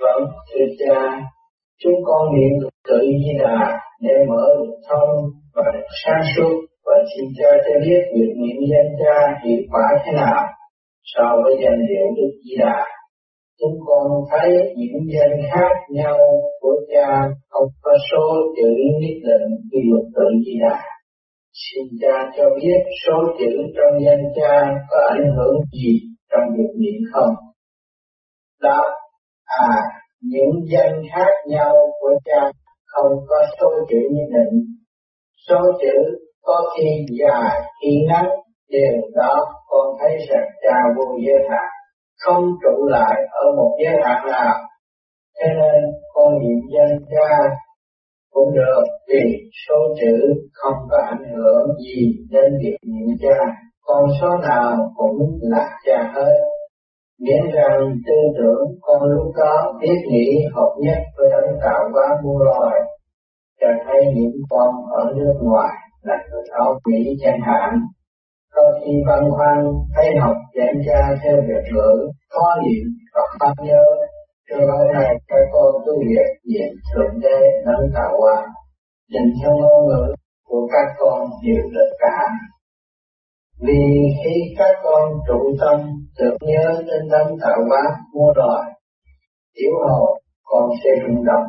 [0.00, 1.00] vẫn từ cha,
[1.82, 5.10] chúng con niệm tự di đà để mở được thông
[5.54, 6.54] và được sáng suốt
[6.86, 10.44] và xin cha cho biết việc niệm danh cha hiệu quả thế nào
[11.04, 12.78] so với danh hiệu Đức Di Đà.
[13.60, 16.18] Chúng con thấy những danh khác nhau
[16.60, 17.08] của cha
[17.48, 18.26] không có số
[18.56, 18.70] chữ
[19.00, 20.80] nhất định khi luật tự Di Đà.
[21.62, 24.54] Xin cha cho biết số chữ trong danh cha
[24.90, 25.92] có ảnh hưởng gì
[26.30, 27.34] trong việc niệm không?
[28.62, 28.88] Đáp,
[29.58, 29.76] à,
[30.22, 32.50] những danh khác nhau của cha
[32.86, 34.60] không có số chữ nhất định.
[35.48, 35.94] Số chữ
[36.42, 38.26] có khi dài, khi ngắn,
[38.68, 41.70] điều đó con thấy rằng cha vô giới hạn,
[42.18, 44.54] không trụ lại ở một giới hạn nào.
[45.40, 45.82] Cho nên
[46.14, 47.56] con niệm danh cha
[48.30, 53.38] cũng được vì số chữ không có ảnh hưởng gì đến việc niệm cha,
[53.82, 56.53] con số nào cũng là cha hết.
[57.20, 62.08] Miễn rằng tư tưởng con lúc đó biết nghĩ hợp nhất với đấng tạo hóa
[62.24, 62.80] muôn loài,
[63.60, 67.70] cho thấy những con ở nước ngoài là người đó nghĩ chẳng hạn.
[68.54, 69.64] Có khi băn khoăn
[69.96, 73.84] thấy học giảng cha theo việc ngữ khó niệm và khó nhớ
[74.50, 78.46] cho lâu này các con tu việc diện thượng đế đấng tạo hóa
[79.12, 80.14] dành theo ngôn ngữ
[80.48, 82.28] của các con hiểu được cả
[83.60, 83.82] vì
[84.24, 85.80] khi các con trụ tâm
[86.18, 87.82] tưởng nhớ đến đấng tạo hóa
[88.14, 88.74] mua đòi
[89.54, 91.48] tiểu hồ, con sẽ rung động,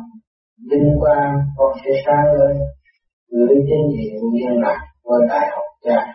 [0.70, 2.56] vinh quang, con sẽ sáng lên,
[3.30, 6.06] gửi tín hiệu liên lạc với đại học cha.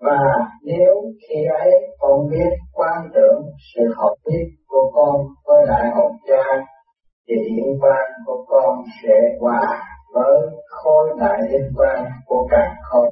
[0.00, 0.20] Và
[0.64, 0.94] nếu
[1.28, 3.42] khi ấy con biết quan tưởng
[3.74, 6.64] sự học biết của con với đại học cha,
[7.28, 9.82] thì hiện quan của con sẽ hòa
[10.14, 13.10] với khối đại liên quan của cả khối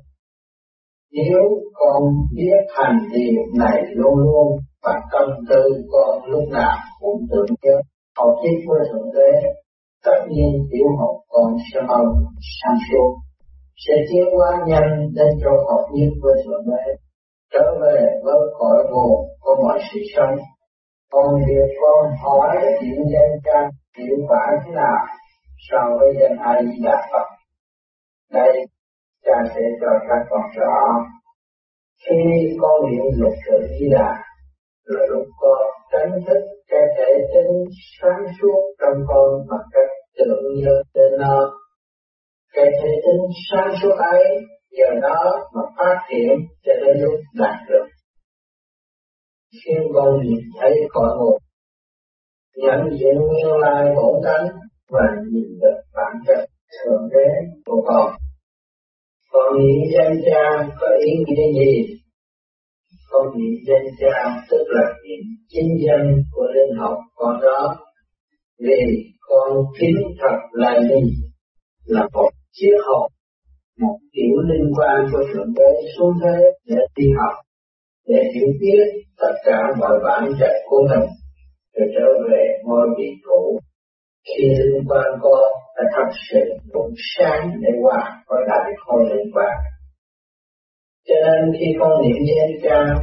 [1.12, 1.42] nếu
[1.74, 2.02] con
[2.36, 7.76] biết hành điều này luôn luôn và tâm tư con lúc nào cũng tưởng nhớ,
[8.16, 9.48] học biết với thượng đế,
[10.04, 12.04] tất nhiên tiểu học còn sẽ mau
[12.62, 13.10] sang suốt.
[13.86, 16.92] Sẽ tiến hóa nhanh đến chỗ học nhất với thượng đế,
[17.52, 20.36] trở về với cõi nguồn của mọi sự sống.
[21.12, 25.06] Còn việc con hỏi những danh trang hiệu quả thế nào
[25.70, 27.26] so với danh ai đã phật?
[28.32, 28.66] Đây
[29.24, 30.74] cha sẽ cho các con rõ.
[32.04, 32.16] Khi
[32.60, 34.10] con niệm lục tự di đà,
[34.84, 35.62] là lúc con
[35.92, 37.64] tránh thức cái thể tính
[38.00, 41.50] sáng suốt trong con bằng cách tự nhiên đến nó.
[42.54, 44.24] Cái thể tính sáng suốt ấy
[44.70, 47.86] giờ đó mà phát triển cho đến lúc đạt được.
[49.52, 51.38] Khi con nhìn thấy cõi một
[52.56, 54.46] nhận diện nguyên lai bổn tánh
[54.90, 57.26] và nhìn được bản chất thượng đế
[57.66, 58.12] của con
[59.32, 61.72] con nghĩ danh cha có ý nghĩa gì?
[63.10, 67.76] Con nghĩ danh cha, tức là niệm chính danh của linh học con đó.
[68.58, 68.82] Vì
[69.20, 69.50] con
[69.80, 71.00] kính thật là gì?
[71.84, 73.10] Là một chiếc hộp,
[73.80, 77.34] một kiểu liên quan của thượng đế xuống thế để đi học,
[78.06, 78.84] để hiểu biết
[79.18, 81.08] tất cả mọi bản chất của mình,
[81.74, 83.58] rồi trở về ngôi vị cũ
[84.26, 85.42] khi liên quan con
[85.76, 86.40] là thật sự
[86.72, 89.56] cũng sáng để hòa với đại không liên quan.
[91.06, 92.94] Cho nên khi con niệm danh cha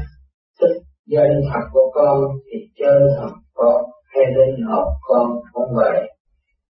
[0.60, 0.74] tức
[1.08, 6.00] danh thật của con thì chân thật con hay linh hồn con không vậy.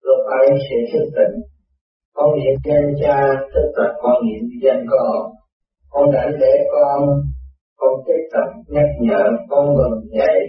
[0.02, 1.36] Lúc ấy sẽ thức tỉnh,
[2.14, 3.18] con niệm danh cha
[3.54, 5.32] tức là con niệm danh con.
[5.90, 7.10] Con đã để con
[7.78, 10.40] con tiếp tục nhắc nhở, con gần dậy,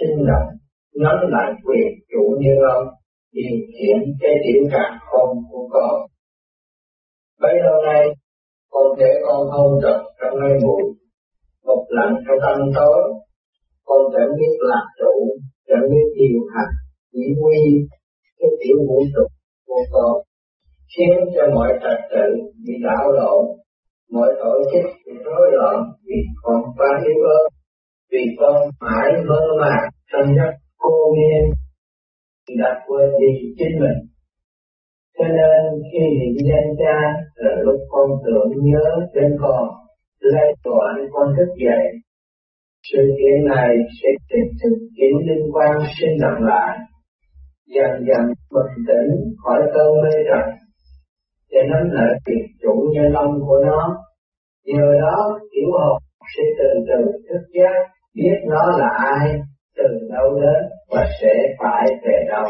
[0.00, 0.63] sinh động
[1.02, 2.86] nắm lại quyền chủ như ông
[3.32, 5.94] điều khiển cái tiểu càng không của con.
[7.40, 8.06] Bấy lâu nay,
[8.70, 10.82] con thể con hôn trật trong nơi bụi
[11.66, 13.02] một lặng trong tâm tối,
[13.84, 15.12] con chẳng biết làm chủ
[15.68, 16.74] chẳng biết điều hành
[17.12, 17.58] chỉ huy
[18.38, 19.26] cái tiểu vũ trụ
[19.66, 20.14] của con,
[20.96, 22.26] khiến cho mọi trật tự
[22.66, 23.44] bị đảo lộn,
[24.10, 25.76] mọi tổ chức bị rối loạn
[26.06, 27.48] vì con quá yếu ớt,
[28.10, 30.52] vì con mãi mơ màng trong giấc
[30.84, 31.34] cô nghe
[32.60, 34.00] đã quên đi chính mình.
[35.18, 36.96] Cho nên khi hiện danh cha
[37.34, 39.68] là lúc con tưởng nhớ đến con,
[40.20, 41.86] lấy đoạn con thức dậy.
[42.92, 43.70] Sự kiện này
[44.02, 46.78] sẽ tiếp thích những liên quan sinh động lại,
[47.74, 48.24] dần dần
[48.54, 50.46] bình tĩnh khỏi cơn mê trần,
[51.50, 53.96] để nắm lại việc chủ nhân tâm của nó.
[54.66, 55.98] Nhờ đó, tiểu hồn
[56.36, 57.76] sẽ từ từ thức giác
[58.14, 59.40] biết nó là ai
[59.76, 62.46] từ đâu đến và sẽ phải về đâu.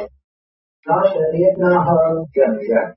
[0.86, 2.94] Nó sẽ biết nó hơn dần dần.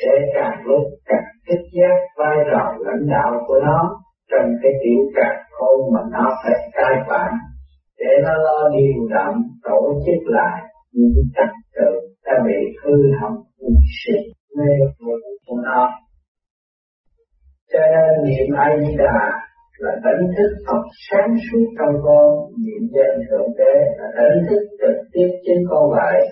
[0.00, 5.02] Sẽ càng lúc càng thích giác vai trò lãnh đạo của nó trong cái tiểu
[5.16, 7.30] càng khôn mà nó phải cai quản.
[7.98, 11.90] Để nó lo điều động, tổ chức lại những trật tự
[12.24, 13.74] đã bị hư hỏng vì
[14.06, 14.18] sự
[14.58, 15.90] mê muội của nó.
[17.72, 19.47] Cho nên niệm ai di đà
[19.78, 22.26] là đánh thức Phật sáng suốt trong con
[22.64, 26.28] niệm danh thượng đế, là đánh thức trực tiếp chính con vậy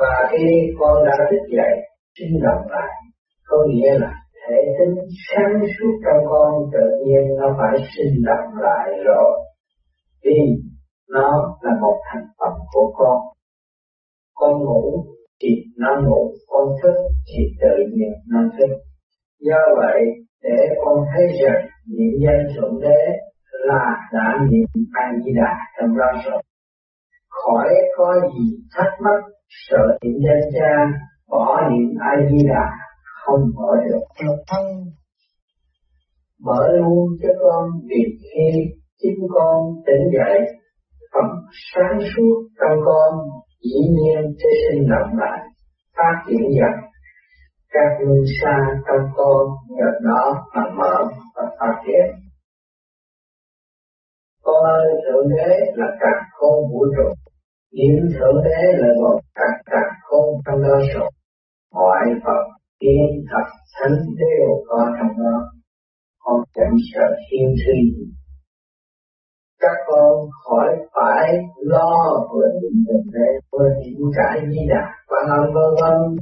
[0.00, 0.46] và khi
[0.78, 1.74] con đã thức dậy,
[2.18, 2.92] sinh động lại,
[3.48, 4.94] có nghĩa là thể tính
[5.28, 9.40] sáng suốt trong con tự nhiên nó phải sinh động lại rồi.
[10.24, 10.38] Vì
[11.08, 11.28] nó
[11.62, 13.18] là một thành phẩm của con.
[14.34, 15.04] Con ngủ
[15.42, 15.48] thì
[15.78, 16.94] nó ngủ, con thức
[17.28, 18.74] thì tự nhiên nó thức.
[19.40, 20.00] Do vậy,
[20.42, 21.66] để con thấy rằng
[21.96, 23.00] niệm danh thượng đế
[23.68, 26.42] là đã niệm a di đà trong đó rồi.
[27.28, 29.20] Khỏi có gì thắc mắc
[29.68, 30.72] sợ niệm danh cha
[31.30, 32.66] bỏ niệm a di đà
[33.24, 34.00] không mở được.
[34.20, 34.66] Theo thân.
[36.44, 38.60] Mở luôn cho con việc khi
[39.02, 40.40] chính con tỉnh dậy
[41.12, 41.30] phần
[41.74, 43.18] sáng suốt trong con
[43.64, 45.40] dĩ nhiên sẽ sinh động lại
[45.96, 46.74] phát triển dần.
[47.72, 51.04] Các luân xa trong con nhờ đó mà mở
[51.40, 52.06] và phát triển.
[54.42, 57.08] Con ơi Thượng Đế là cả không vũ trụ,
[57.72, 61.08] niệm Thượng Đế là một cả cả không trong đó sổ
[61.72, 62.42] Mọi Phật,
[62.80, 65.36] tiên, thật, thánh đều có trong đó.
[66.18, 68.06] Con chẳng sợ thiên suy
[69.60, 70.12] các con
[70.44, 71.92] khỏi phải lo
[72.32, 76.16] vừa niệm Thượng Đế, vừa niệm cả di đà và vân vân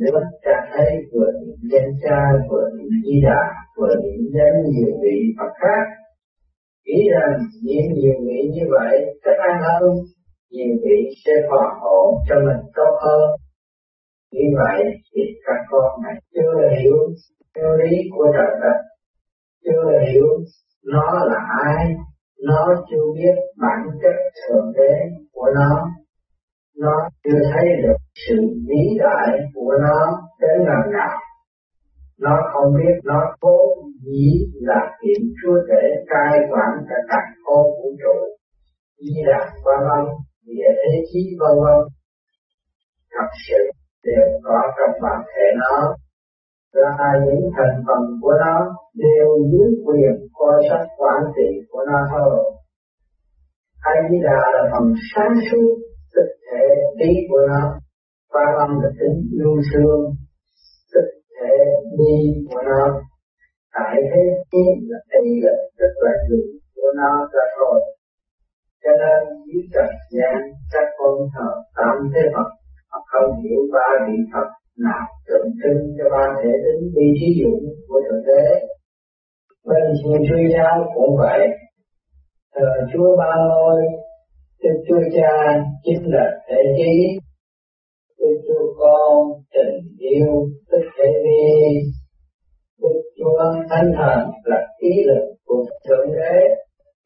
[0.00, 0.12] nếu
[0.44, 2.20] ta thấy vừa niệm danh cha,
[2.50, 3.42] vừa niệm di đà,
[3.76, 5.84] vừa niệm danh nhiều vị Phật khác.
[6.86, 9.90] Nghĩ rằng niệm nhiều vị như vậy, sẽ an hơn
[10.50, 13.30] nhiều vị sẽ hòa hộ cho mình tốt hơn.
[14.32, 16.96] Như vậy, thì các con này chưa hiểu
[17.56, 18.78] theo lý của trời đất
[19.64, 20.26] chưa hiểu
[20.84, 21.94] nó là ai,
[22.42, 24.92] nó chưa biết bản chất thượng đế
[25.32, 25.88] của nó.
[26.78, 28.36] Nó chưa thấy được sự
[28.68, 29.98] vĩ đại của nó
[30.40, 31.18] đến lần nào?
[32.20, 33.58] Nó không biết, nó cố
[34.04, 34.30] dĩ
[34.60, 38.16] là kiểm chúa thể cai quản cả cả ô vũ trụ,
[38.98, 40.04] di là quan âm
[40.46, 41.88] địa thế chí vân vân
[43.14, 43.70] thật sự
[44.04, 45.94] đều có trong bản thể nó.
[46.72, 48.56] Là những thành phần của nó
[48.94, 52.52] đều dưới quyền coi sách quản trị của nó thôi.
[53.80, 55.74] Hay là là phần sáng suốt
[56.14, 56.64] thực thể
[56.98, 57.78] trí của nó
[58.32, 60.00] quan âm là tính lưu thương
[60.92, 61.06] tức
[61.36, 61.54] thể
[61.98, 62.16] đi
[62.48, 62.84] của nó.
[63.74, 67.80] Tại thế chi là ý là rất là dùng của nó ra thôi
[68.84, 70.38] cho nên dưới trần gian
[70.72, 72.48] các con thờ tam thế Phật
[72.90, 74.48] hoặc không hiểu ba vị Phật
[74.86, 78.44] nào tượng trưng cho ba thể tính vi trí dụng của thượng đế.
[79.68, 81.40] Bên thiên chúa giáo cũng vậy.
[82.54, 83.82] Thờ chúa ba ngôi
[84.62, 87.18] Đức Chúa Cha chính là thể trí,
[88.22, 91.80] Đức Chúa Con tình yêu, Đức Thể Vi,
[92.82, 93.38] Đức Chúa
[93.70, 96.38] Thánh Thần là ý lực của Thượng Đế,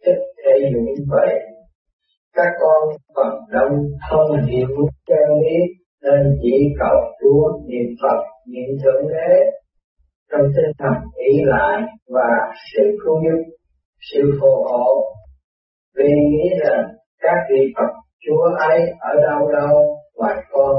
[0.06, 1.34] Đức Thể Dũng vậy.
[2.34, 3.78] Các con phần đông
[4.10, 4.68] không hiểu
[5.08, 5.56] chân lý
[6.02, 9.36] nên chỉ cầu Chúa niệm Phật, niệm Thượng Đế
[10.32, 13.42] trong tinh thần ý lại và sự cứu giúp,
[14.12, 15.16] sự phù hộ
[15.96, 16.84] vì nghĩ rằng
[17.20, 17.92] các vị Phật
[18.26, 20.76] Chúa ấy ở đâu đâu ngoài con.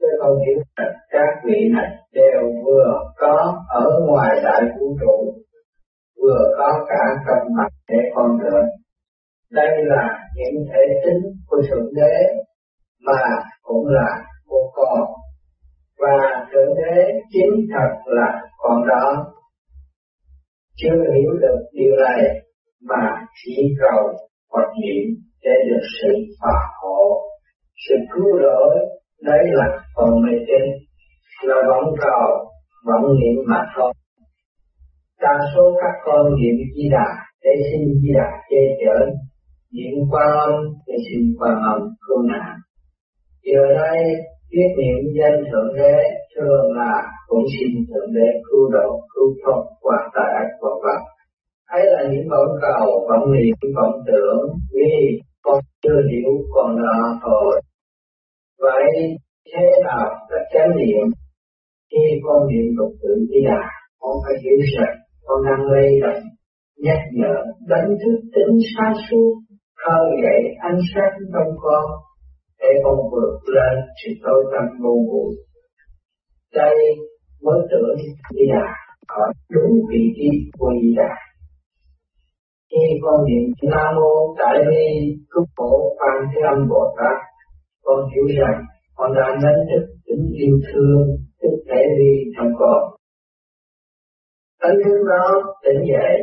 [0.00, 5.42] Tôi không hiểu rằng các vị này đều vừa có ở ngoài đại vũ trụ,
[6.22, 8.62] vừa có cả trong mặt để con người.
[9.52, 12.16] Đây là những thể tính của Thượng Đế
[13.06, 13.22] mà
[13.62, 15.00] cũng là của con.
[15.98, 19.32] Và Thượng Đế chính thật là con đó.
[20.76, 22.20] Chưa hiểu được điều này
[22.88, 24.08] mà chỉ cầu
[24.52, 27.20] Phật niệm để được sự phá hộ,
[27.88, 30.64] sự cứu rỗi, đấy là phần mê tín,
[31.48, 32.50] là vọng cầu,
[32.86, 33.92] vọng niệm mà thôi.
[35.20, 37.08] Đa số các con niệm di đà
[37.42, 39.06] để xin di đà che chở,
[39.72, 40.52] niệm quan âm
[40.86, 42.56] để xin quan âm cứu nạn.
[43.42, 43.98] Giờ đây
[44.50, 45.96] biết niệm danh thượng đế
[46.36, 51.00] thường là cũng xin thượng đế cứu độ, cứu thoát qua tại ác vật vật.
[51.68, 54.40] Ấy là những vọng cầu, vọng niệm, vọng tưởng
[54.74, 57.60] vì con chưa hiểu còn là thôi.
[58.58, 58.90] Vậy
[59.52, 61.06] thế nào là chánh niệm?
[61.90, 63.62] Khi con niệm lục tự di đà,
[64.00, 66.22] con phải hiểu rằng con đang lây động,
[66.84, 67.34] nhắc nhở,
[67.68, 69.34] đánh thức tính sáng suốt,
[69.80, 71.84] khơi dậy ánh sáng trong con,
[72.60, 75.30] để con vượt lên sự tối tâm vô ngủ.
[76.54, 76.76] Đây
[77.42, 77.96] mới tưởng
[78.34, 78.66] di đà
[79.06, 81.14] ở đúng vị trí của di đà
[82.70, 84.86] khi con niệm nam mô đại bi
[85.30, 87.16] cứu khổ phan thế âm bồ tát
[87.88, 88.58] con hiểu rằng
[88.96, 90.98] con đã đánh thức tính yêu thương
[91.42, 92.80] thức thể đi trong con.
[94.62, 95.26] Tấn thức đó
[95.64, 96.14] tỉnh dậy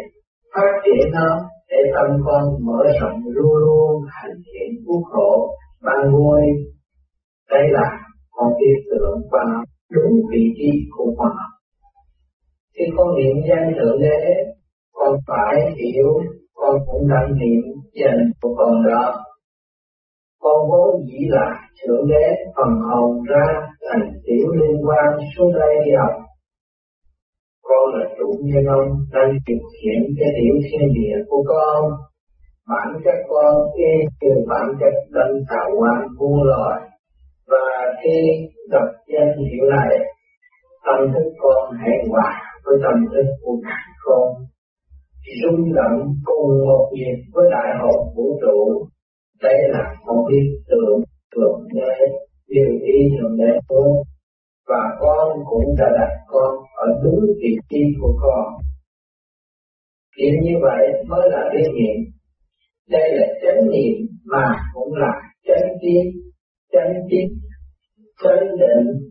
[0.54, 1.30] phát triển nó
[1.70, 5.56] để tâm con mở rộng luôn luôn hành thiện cứu khổ
[5.86, 6.42] ban vui
[7.52, 7.88] đây là
[8.32, 9.44] con tin tưởng và
[9.92, 11.32] đúng vị trí của con
[12.78, 14.20] khi con niệm danh thượng đế,
[14.94, 16.10] con phải hiểu
[16.54, 19.25] con cũng đang niệm danh của con đó
[20.46, 21.48] con vốn dĩ là
[21.80, 22.26] thượng đế
[22.56, 23.46] phần hồn ra,
[23.86, 26.16] thành tiểu liên quan xuống đây đi học.
[27.68, 31.82] Con là chủ nhân ông, đang điều khiển cái tiểu thiên địa của con.
[32.70, 36.80] Bản chất con y từ bản chất đấng tạo hóa muôn loài.
[37.48, 37.68] Và
[38.04, 38.18] khi
[38.70, 39.98] đọc danh hiệu này,
[40.86, 42.32] tâm thức con hẹn hòa
[42.66, 44.28] với tâm thức của cả con.
[45.42, 48.88] Rung động cùng một nhịp với đại hội vũ trụ
[49.42, 51.02] đây là con biết tưởng
[51.36, 52.06] thượng đế
[52.48, 54.04] điều ý thượng đế tốt
[54.68, 58.46] và con cũng đã đặt con ở đúng vị trí của con.
[60.18, 62.12] Kiểu như vậy mới là biết niệm.
[62.90, 65.14] Đây là chánh niệm mà cũng là
[65.48, 66.06] chánh kiến
[66.72, 67.28] chánh kiến
[68.24, 69.10] chánh định,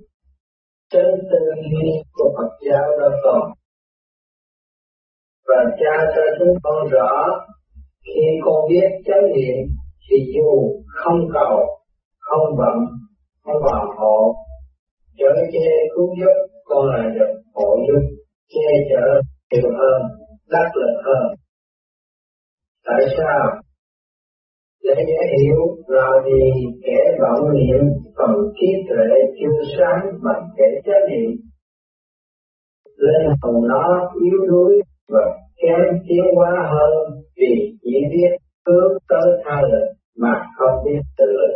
[0.93, 1.38] chánh tư
[1.71, 3.52] duy của Phật giáo đó còn.
[5.47, 7.11] Và cha cho chúng con rõ,
[8.04, 9.66] khi con biết chánh niệm
[10.06, 11.56] thì dù không cầu,
[12.20, 12.76] không vận
[13.44, 14.34] không bảo hộ
[15.18, 16.34] chở che cứu giúp,
[16.64, 18.02] con là được hộ giúp,
[18.49, 19.20] che chở
[19.52, 20.02] nhiều hơn,
[20.50, 21.34] đắc lực hơn.
[22.87, 23.61] Tại sao?
[24.84, 26.40] Để dễ hiểu là vì
[26.82, 27.80] kẻ vọng niệm
[28.16, 28.30] phần
[28.61, 29.06] trí tuệ
[29.40, 31.30] chưa sáng bằng kẻ chánh niệm.
[32.96, 39.28] Lên hồn nó yếu đuối và kém tiến hóa hơn vì chỉ biết hướng tới
[39.44, 39.87] tha lực
[40.23, 41.54] mà không biết tự lực.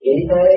[0.00, 0.50] Chỉ thấy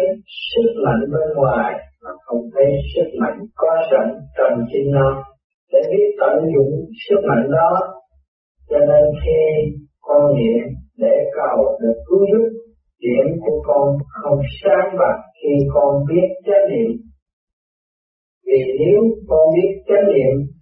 [0.52, 1.74] sức mạnh bên ngoài
[2.04, 5.24] mà không thấy sức mạnh có sẵn trong chính nó.
[5.72, 6.74] Để biết tận dụng
[7.10, 7.80] sức mạnh đó,
[8.70, 9.42] cho nên khi
[10.02, 10.64] con niệm
[10.98, 12.48] để cầu được cứu giúp
[13.00, 16.92] điểm của con không sáng bằng khi con biết chánh niệm.
[18.46, 20.55] Vì nếu con biết chánh niệm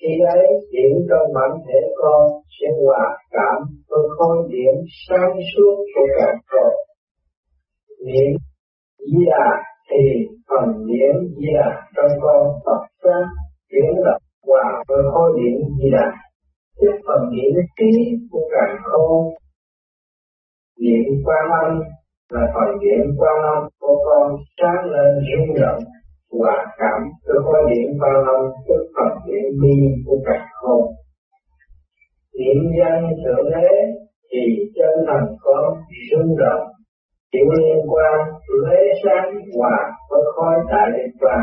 [0.00, 2.22] khi ấy điểm trong bản thể con
[2.56, 3.56] sẽ hòa cảm
[3.88, 4.74] với khối điểm
[5.08, 6.72] sáng suốt của cả con.
[8.06, 8.30] Niệm
[8.98, 9.48] di đà
[9.90, 10.02] thì
[10.48, 13.20] phần điểm di đà trong con Phật ra,
[13.70, 16.10] chuyển động hòa với khối điểm di đà
[16.80, 17.90] tiếp phần điểm trí
[18.30, 19.34] của cả không
[20.80, 21.80] niệm quan âm
[22.32, 25.82] là phần điểm quan âm của con sáng lên rung động
[26.40, 29.74] và cảm với khối điện ba lâm tức phần điện bi
[30.06, 30.82] của cả không
[32.38, 33.70] niệm danh thượng đế
[34.32, 34.40] thì
[34.74, 35.76] chân thành có
[36.10, 36.66] rung động
[37.32, 38.28] chịu liên quan
[38.64, 39.78] lấy sáng hòa
[40.10, 41.40] với khói đại liên quan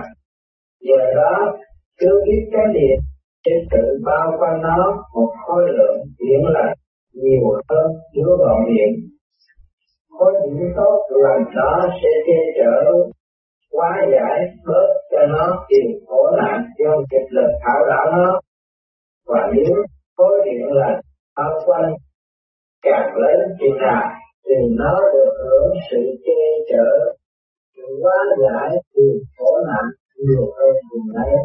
[0.81, 1.57] giờ đó
[1.99, 2.99] cứ biết cái điện
[3.45, 6.73] sẽ tự bao quanh nó một khối lượng điện lành
[7.13, 8.91] nhiều hơn chứa vào điện.
[10.09, 12.91] Khối điện tốt lành đó sẽ che chở
[13.71, 18.39] quá giải bớt cho nó tìm khổ nạn do kịch lực thảo đảo nó.
[19.27, 19.75] Và nếu
[20.17, 21.01] khối điện là
[21.37, 21.93] bao quanh
[22.83, 24.03] càng lớn chừng nào
[24.45, 27.13] thì nó được hưởng sự che chở.
[27.75, 29.03] Sự quá giải từ
[29.37, 29.85] khổ nạn
[30.17, 31.35] nhiều hơn cùng đấy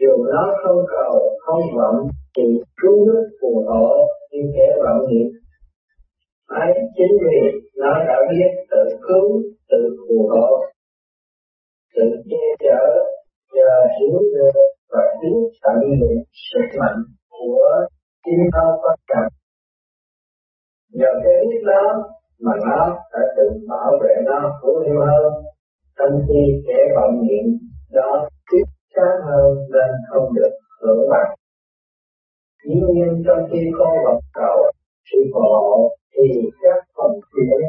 [0.00, 2.42] dù nó không cầu, không vọng, thì
[2.82, 5.28] cứu giúp phù hộ như kẻ vọng niệm
[6.48, 10.48] ấy, chính vì nó đã biết tự cứu, tự phù hộ
[11.94, 12.82] tự che chở
[13.54, 16.98] nhờ hiểu được và biết tận dụng sức mạnh
[17.30, 17.86] của
[18.24, 19.28] chính nó có cảm
[20.92, 22.04] nhờ cái biết đó
[22.40, 25.32] mà nó đã tự bảo vệ nó hữu hiệu hơn
[25.98, 27.46] trong khi kẻ vọng niệm
[27.92, 31.34] đó tiếp sáng hơn nên không được hưởng bằng
[32.64, 34.56] dĩ nhiên trong khi con vật cầu,
[35.12, 37.60] sự phù hộ thì các phần chuyển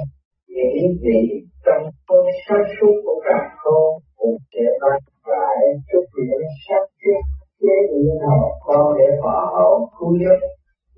[0.55, 1.22] những vị
[1.65, 5.58] trong khối sáng suốt của cả khôn cũng sẽ ban lại
[5.91, 7.22] chút điểm sắc suốt
[7.62, 10.39] chế điện hồn con để phò hậu cứu giúp,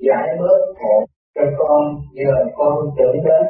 [0.07, 1.05] giải bớt khổ
[1.35, 1.81] cho con
[2.13, 3.45] nhờ con tưởng đến.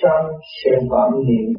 [0.00, 0.26] Song
[0.64, 1.52] sự vọng niệm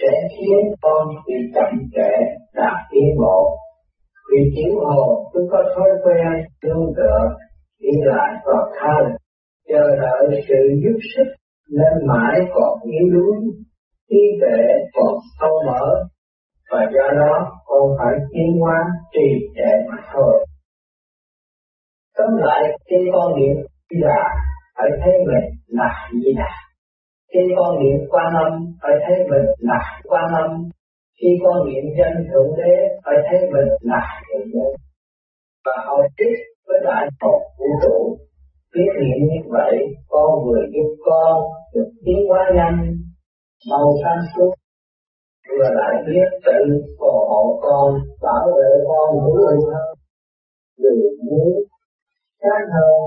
[0.00, 2.12] sẽ khiến con bị chậm trễ,
[2.54, 3.56] đạt tiến bộ.
[4.30, 7.20] Vì tiểu hồ cứ có thói quen tương tựa,
[7.80, 8.96] đi lại và tha
[9.68, 11.39] chờ đợi sự giúp sức
[11.70, 13.36] nên mãi còn yếu đuối
[14.10, 14.62] trí tuệ
[14.92, 16.04] còn sâu mở
[16.70, 18.78] và do đó con phải tiến hóa,
[19.12, 20.46] trì trệ mà thôi.
[22.18, 23.56] Tóm lại khi con niệm
[23.90, 24.24] di đà,
[24.76, 26.52] phải thấy mình là di đà.
[27.32, 30.50] Khi con niệm quan âm, phải thấy mình là quan âm.
[31.20, 32.74] Khi con niệm danh thượng đế,
[33.04, 34.68] phải thấy mình là thượng đế.
[35.64, 36.34] Và hậu tiếp
[36.66, 38.16] với đại học vũ trụ
[38.74, 39.74] biết niệm như vậy,
[40.08, 41.42] con vừa giúp con
[41.74, 42.96] được tiến quá nhanh
[43.70, 44.52] mau sáng suốt.
[45.58, 46.58] Vừa lại biết tự
[46.98, 49.96] phù hộ con, bảo vệ con hữu ích hơn.
[50.78, 51.52] Được muốn,
[52.42, 53.00] sáng hơn,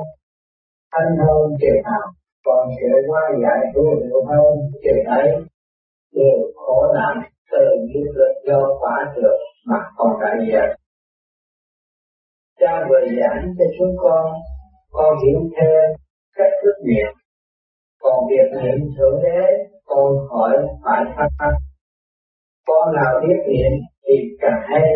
[0.92, 2.08] thanh hơn chừng nào
[2.46, 4.54] còn sẽ qua giải hữu hiệu hơn
[4.84, 5.28] chừng ấy
[6.16, 7.16] đều khổ nạn,
[7.52, 10.70] từ nghiệp lực do quả được mà còn đại diện
[12.60, 14.26] cha vừa giảng cho chúng con
[14.94, 15.82] con hiểu theo
[16.38, 17.12] cách thức niệm
[18.02, 19.42] còn việc niệm thượng đế,
[19.86, 21.54] con hỏi phải thắc
[22.68, 23.74] con nào biết niệm
[24.06, 24.90] thì càng hay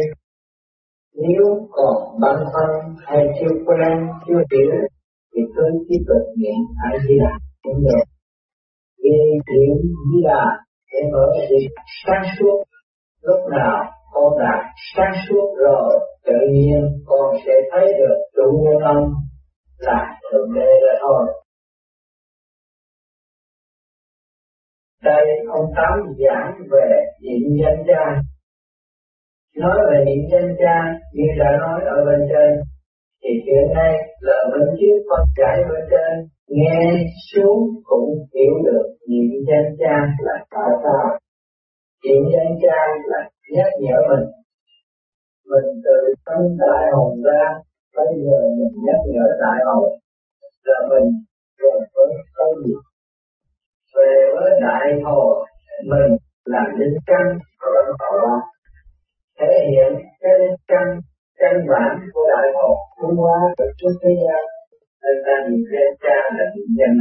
[1.13, 4.71] nếu còn băn khoăn hay chưa quen, chưa hiểu,
[5.35, 8.05] thì cứ tiếp tục niệm a di đà cũng được
[9.03, 9.17] vì
[9.51, 9.77] niệm
[10.11, 10.45] di đà
[10.93, 11.55] để mở sự
[12.05, 12.63] sáng suốt.
[13.21, 18.81] Lúc nào con đạt sáng suốt rồi, tự nhiên con sẽ thấy được chủ nhân
[18.81, 19.03] âm
[19.79, 20.95] là thượng đế rồi.
[21.01, 21.43] thôi.
[25.03, 28.21] Đây, ông tám giảng về niệm danh cha
[29.57, 30.77] nói về niệm danh cha
[31.13, 32.51] như đã nói ở bên trên,
[33.23, 36.27] thì hiện nay là bên trước con giải bên trên.
[36.47, 36.79] Nghe
[37.31, 41.19] xuống cũng hiểu được niệm danh cha là tại sao
[42.03, 44.27] niệm danh cha là nhắc nhở mình.
[45.51, 47.43] Mình từ tâm đại hồn ra
[47.97, 49.89] bây giờ mình nhắc nhở đại hồn
[50.67, 51.07] là mình
[51.59, 52.81] về với công việc
[53.95, 55.33] về với đại hồn
[55.91, 56.11] mình
[56.45, 57.25] là linh căn
[57.59, 58.17] của hậu
[59.39, 60.87] thể hiện cái linh căn
[61.39, 64.43] căn bản của đại hồn thông qua được trước thế gian,
[65.03, 66.97] nên ta nhìn lên cha là niệm danh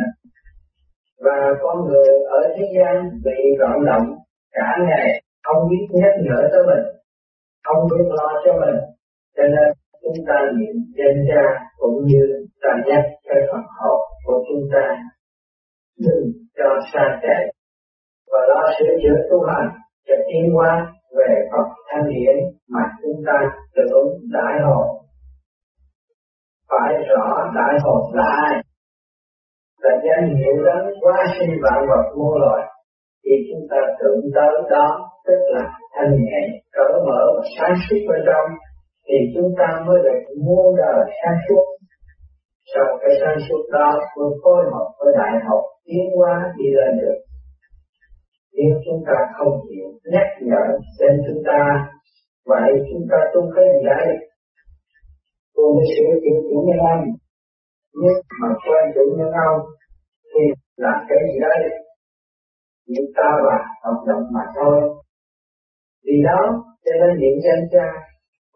[1.25, 4.07] và con người ở thế gian bị loạn động
[4.52, 6.85] cả ngày, không biết nhắc nhở tới mình,
[7.65, 8.78] không biết lo cho mình.
[9.37, 9.69] Cho nên
[10.06, 11.45] chúng ta niệm danh cha
[11.78, 12.23] cũng như
[12.62, 14.86] ta nhắc cái phần hồn của chúng ta.
[15.99, 16.25] Đừng
[16.56, 17.42] cho xa chạy
[18.32, 19.69] và lo sửa chữa tu hành
[20.06, 20.86] cho tiến hóa
[21.19, 22.36] về Phật thanh điển
[22.69, 23.36] mà chúng ta
[23.76, 24.86] tưởng đại hồn
[26.71, 28.62] phải rõ đại hồn là ai.
[29.82, 32.62] Là danh hiệu đấng quá sinh vạn vật vô loài.
[33.25, 35.64] Thì chúng ta tưởng tới đó tức là
[35.95, 36.40] thanh nhẹ,
[36.73, 38.49] cởi mở và sáng suốt bên trong
[39.08, 41.64] thì chúng ta mới được muôn đời sáng suốt.
[42.75, 46.92] Sau cái sáng suốt đó, mới phối hợp với đại học tiến hóa đi lên
[47.02, 47.19] được.
[48.56, 50.64] Nếu chúng ta không chịu nhắc nhở
[51.00, 51.60] đến chúng ta,
[52.47, 54.06] vậy chúng ta tu cái gì đấy?
[55.54, 57.04] Tôi mới sửa chữa chủ nhân ông.
[58.00, 59.60] Nhưng mà quen chủ nhân ông
[60.30, 60.42] thì
[60.76, 61.60] làm cái gì đấy?
[62.86, 64.80] Những ta và hoạt động mà thôi.
[66.04, 66.40] Vì đó,
[66.84, 67.86] cho nên niệm danh cha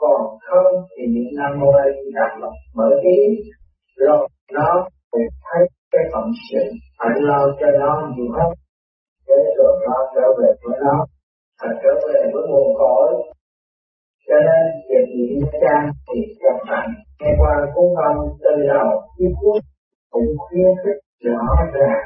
[0.00, 3.18] còn không thì những nam mô a di đà phật mở trí
[3.96, 6.62] rồi nó cũng thấy cái phận sự,
[6.98, 8.52] phải lo cho nó nhiều hơn.
[9.28, 10.96] Để rồi nó trở về với nó,
[11.62, 13.08] và trở về với nguồn cội.
[14.28, 16.88] Cho nên việc niệm trang thì các bạn
[17.20, 19.60] nghe qua cuốn văn từ đầu đến cuối,
[20.10, 21.40] cũng khuyến khích rõ
[21.74, 22.04] ràng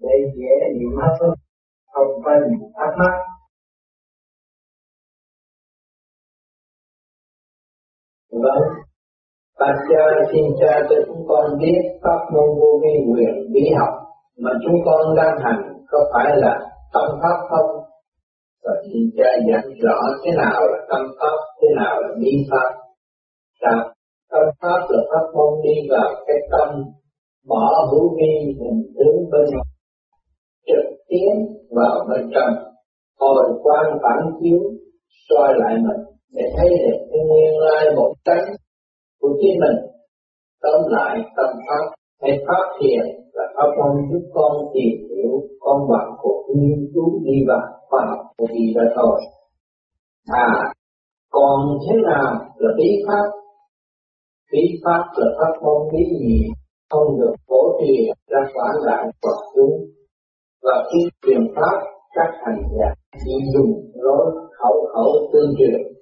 [0.00, 1.34] để dễ niệm hơn.
[1.92, 2.36] Không phải
[2.76, 3.14] thắc mắc.
[8.42, 8.62] Vâng,
[9.58, 13.94] Bạch cha xin cha cho chúng con biết pháp môn vô vi quyền bí học
[14.38, 16.60] mà chúng con đang hành có phải là
[16.92, 17.70] tâm pháp không?
[18.64, 22.68] Và xin cha giảng rõ thế nào là tâm pháp, thế nào là bí pháp.
[23.60, 23.90] Sao?
[24.30, 26.84] Tâm pháp là pháp môn đi vào cái tâm,
[27.48, 29.68] bỏ hữu vi hình tướng bên ngoài,
[30.66, 31.34] trực tiến
[31.70, 32.54] vào bên trong,
[33.20, 34.60] hồi quan phản chiếu,
[35.28, 38.46] soi lại mình để thấy được cái nguyên lai một tánh
[39.20, 39.78] của chính mình.
[40.62, 41.84] Tóm lại tâm pháp
[42.22, 47.20] hay pháp thiền là pháp môn giúp con tìm hiểu con bằng cuộc nghiên cứu
[47.24, 49.20] đi vào khoa học của gì đó thôi.
[50.26, 50.72] À,
[51.30, 53.26] còn thế nào là bí pháp?
[54.52, 56.48] Bí pháp là pháp môn bí gì
[56.90, 59.76] không được phổ truyền ra quảng đại Phật chúng
[60.62, 61.76] và khi truyền pháp
[62.14, 64.26] các hành giả chỉ dùng lối
[64.58, 65.95] khẩu khẩu tương truyền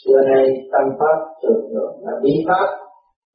[0.00, 2.68] xưa nay tâm pháp thường thường là bí pháp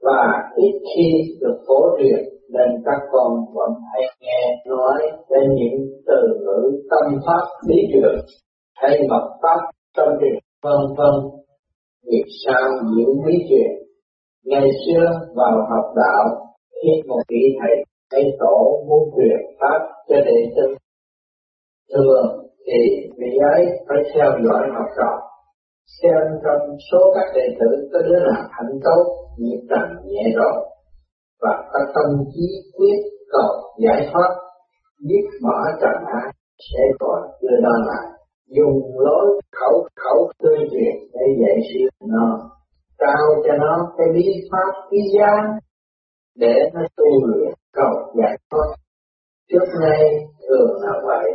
[0.02, 0.22] và
[0.56, 1.08] ít khi
[1.42, 2.20] được phổ truyền
[2.54, 8.16] nên các con vẫn hay nghe nói đến những từ ngữ tâm pháp lý truyền
[8.76, 9.60] hay mật pháp
[9.98, 11.16] tâm truyền vân vân.
[12.12, 13.72] Việc sao những bí truyền?
[14.46, 16.26] Ngày xưa vào học đạo,
[16.72, 17.76] khi một vị thầy
[18.12, 20.76] hay tổ muốn truyền pháp cho đệ tử
[21.94, 22.26] thường
[22.68, 22.80] thì
[23.18, 25.33] vị ấy phải theo dõi học trò
[26.02, 29.04] xem trong số các đệ tử có đứa nào hạnh tốt
[29.38, 30.56] nhiệt tình, nhẹ rồi
[31.42, 32.46] và có tâm trí
[32.78, 33.00] quyết
[33.32, 33.52] cầu
[33.84, 34.30] giải thoát,
[35.08, 36.34] biết bỏ trần ái
[36.72, 38.08] sẽ còn đưa nó lại.
[38.48, 42.50] Dùng lối khẩu khẩu tuyên truyền để dạy siêu nó,
[43.00, 45.34] trao cho nó cái bí pháp quý giá
[46.36, 48.76] để nó tu luyện, cầu giải thoát.
[49.52, 50.00] Trước nay
[50.48, 51.32] thường là vậy,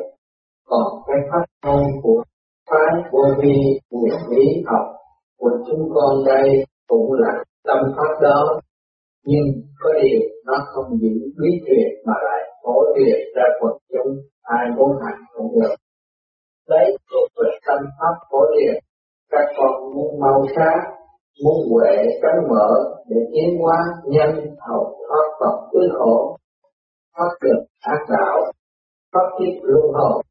[0.66, 2.22] còn cái pháp môn của
[2.70, 3.56] phái vô vi,
[3.90, 4.86] nguyện lý học
[5.38, 8.60] của chúng con đây cũng là tâm pháp đó.
[9.24, 9.46] Nhưng
[9.80, 14.66] có điều nó không giữ bí truyền mà lại phổ truyền ra quần chúng, ai
[14.76, 15.74] muốn hành cũng được.
[16.68, 18.74] Đấy thuộc về tâm pháp phổ truyền
[19.30, 20.80] các con muốn mau sáng
[21.44, 22.68] muốn huệ cánh mở
[23.08, 24.30] để tiến hóa nhân
[24.68, 26.36] hậu thoát tập tứ khổ
[27.16, 28.52] thoát được ác đạo
[29.12, 30.22] thoát kiếp luân hồi,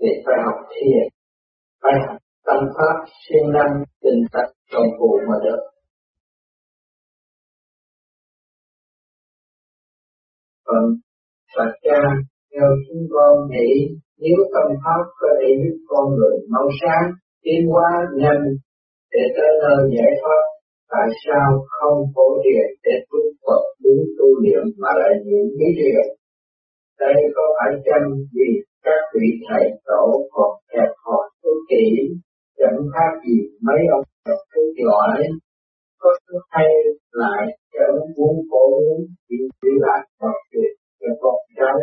[0.00, 1.08] thì phải học thiền
[1.82, 2.16] phải học
[2.46, 5.62] tâm pháp siêng năng tinh tật công phu mà được.
[10.66, 10.84] Vâng, Còn
[11.56, 12.00] Phật cha,
[12.52, 13.70] theo chúng con nghĩ,
[14.18, 17.06] nếu tâm pháp có thể giúp con người mau sáng,
[17.42, 18.44] tiến hóa nhanh,
[19.12, 20.42] để tới nơi giải thoát,
[20.92, 25.66] tại sao không phổ truyền để tu Phật đúng tu niệm mà lại những bí
[25.76, 26.02] điều
[27.00, 28.48] đây có phải chăng vì
[28.84, 31.86] các vị thầy tổ còn kẹp hỏi tu kỹ
[32.58, 35.18] chẳng khác gì mấy ông Phật tu giỏi
[35.98, 36.68] có thứ hay
[37.12, 41.76] lại chẳng muốn cố biến chỉ chỉ lại Phật việc cho con cháu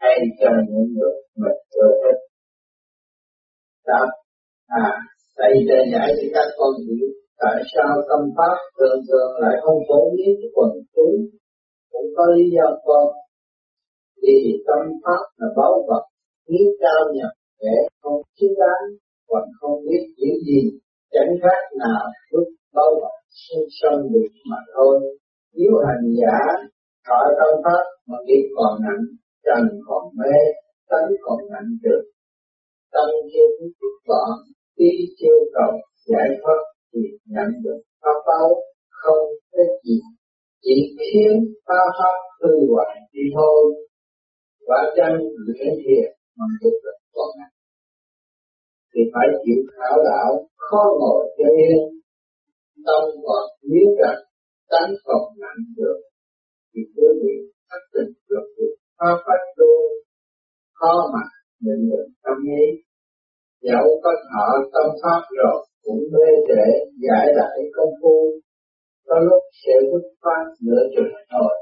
[0.00, 2.20] hay cho những người mình ưa thích.
[3.86, 4.02] đó
[4.68, 4.86] à,
[5.38, 7.08] đây để giải cho các con hiểu
[7.42, 11.16] tại sao tâm pháp thường thường lại không phổ biến quần chúng?
[11.92, 13.06] Cũng có lý do con.
[14.22, 16.04] Vì tâm pháp là báu vật
[16.50, 17.32] hiếu cao nhập
[17.62, 18.84] để không xứng đáng
[19.28, 20.60] còn không biết những gì.
[21.12, 24.94] Chẳng khác nào lúc bao vật sinh sân được mà thôi.
[25.54, 26.38] Nếu hành giả
[27.08, 29.04] khỏi tâm pháp mà nghiệp còn nặng,
[29.44, 30.36] trần còn mê,
[30.90, 32.02] tánh còn nặng được.
[32.92, 33.72] Tâm chưa biết
[34.08, 34.30] gọn
[34.76, 35.72] ý chưa cầu
[36.06, 36.60] giải thoát
[36.92, 38.48] thì nhận được pháp báo,
[38.90, 40.00] không cái gì.
[40.62, 41.32] Chỉ khiến
[41.66, 43.74] ta pháp hư hoại đi thôi.
[44.68, 45.12] Và chân
[45.46, 47.54] luyện thiền mà được là còn nặng
[48.94, 51.80] thì phải chịu khảo đạo, khó ngồi cho yên.
[52.86, 54.22] Tâm còn miếng rạch,
[54.70, 55.98] tánh còn nặng được.
[56.72, 57.34] Thì quý vị
[57.68, 59.72] phát tình được được khó phát tu,
[60.78, 61.24] khó mà
[61.64, 62.64] định được tâm ý.
[63.62, 66.66] Dẫu có thọ tâm pháp rồi, cũng mê trễ,
[67.04, 68.16] giải đại công phu.
[69.06, 71.52] Có lúc sẽ bứt phát nửa chừng thôi.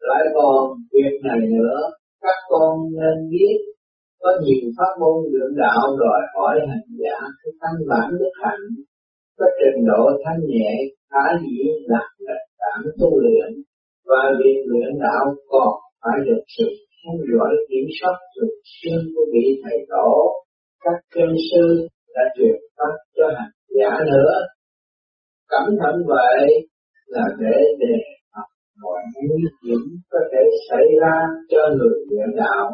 [0.00, 1.80] Lại còn việc này nữa
[2.26, 3.58] các con nên biết
[4.22, 8.64] có nhiều pháp môn lượng đạo đòi hỏi hành giả cái căn bản đức hạnh,
[9.38, 10.70] có trình độ thanh nhẹ
[11.10, 11.58] khá dĩ
[11.90, 13.50] đạt nền tảng tu luyện.
[14.08, 19.24] Và việc luyện đạo còn phải được sự theo dõi kiểm soát thường xuyên của
[19.32, 20.10] vị thầy tổ.
[20.84, 24.32] Các chân sư đã truyền pháp cho hành giả nữa.
[25.52, 26.48] Cẩn thận vậy
[27.06, 27.96] là để đề
[28.82, 31.14] mọi nguy hiểm có thể xảy ra
[31.50, 32.64] cho người luyện đạo.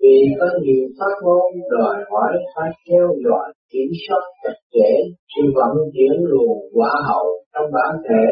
[0.00, 4.90] Vì có nhiều pháp môn đòi hỏi phải theo dõi, kiểm soát chặt chẽ
[5.32, 8.26] sự vận chuyển luồng quả hậu trong bản thể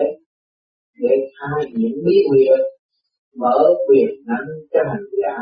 [1.03, 2.61] để khai những bí quyền
[3.37, 5.37] mở quyền năng cho hành giả.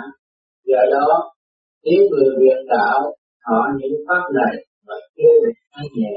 [0.66, 1.08] Do đó,
[1.84, 3.00] nếu người luyện đạo
[3.46, 4.54] họ những pháp này
[4.86, 6.16] mà kêu được nhẹ,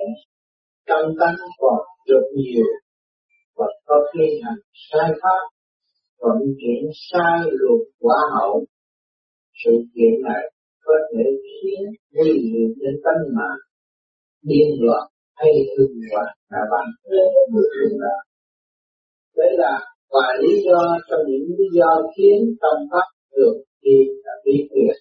[0.87, 2.65] trong tánh còn được nhiều
[3.57, 4.61] và có khi hành
[4.91, 5.41] sai pháp,
[6.19, 8.65] vận chuyển sai luật quả hậu.
[9.65, 10.43] Sự kiện này
[10.85, 11.81] có thể khiến
[12.13, 13.61] nguy hiểm đến tánh mạng
[14.41, 18.15] điên loạn hay hưng hoạn cả bản thân người chúng ta
[19.37, 19.79] đấy là
[20.13, 24.95] và lý do trong những lý do khiến tâm pháp được đi là bí quyết.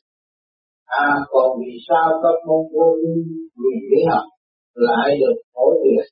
[0.86, 3.22] À còn vì sao các môn vô vi
[3.56, 4.26] quyền lý học
[4.74, 6.04] lại được phổ biến?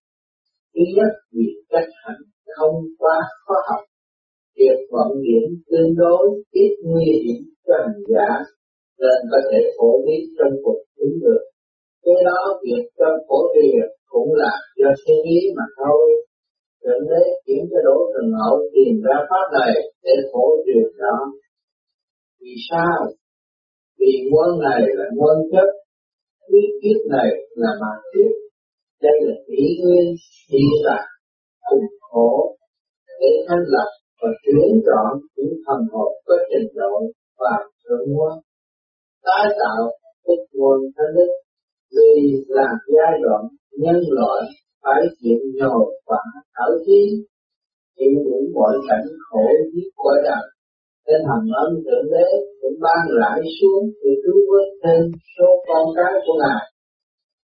[0.81, 2.23] Thứ nhất vì cách hành
[2.57, 3.83] không quá khó học.
[4.59, 8.31] Việc vận chuyển tương đối ít nguy hiểm cho hành giả
[9.01, 11.43] nên có thể phổ biến trong cuộc chúng được.
[12.05, 16.05] Cái đó việc trong phổ truyền cũng là do suy nghĩ mà thôi.
[16.83, 21.19] Thượng đế chuyển cho đỗ thần hậu tìm ra pháp này để phổ truyền đó.
[22.41, 22.99] Vì sao?
[23.99, 25.69] vì quân này là quân chất
[26.49, 27.31] quyết kiếp này
[27.63, 28.33] là mạng kiếp
[29.03, 30.07] đây là kỷ nguyên
[30.51, 31.05] hiện tại
[31.69, 32.57] cùng khổ
[33.21, 36.95] để thanh lập và chuyển chọn những thần hồn có trình độ
[37.39, 38.31] và thượng hóa
[39.27, 39.83] tái tạo
[40.27, 41.31] tích nguồn thanh đức
[41.97, 42.13] vì
[42.49, 43.43] là giai đoạn
[43.83, 44.43] nhân loại
[44.83, 46.23] phải chịu nhồi quả
[46.55, 47.01] thảo khí
[47.97, 50.45] chịu đủ mọi cảnh khổ giết quả đời
[51.07, 52.27] nên hằng ân thượng đế
[52.61, 55.03] cũng ban lại xuống để cứu vớt thêm
[55.39, 56.63] số con cái của ngài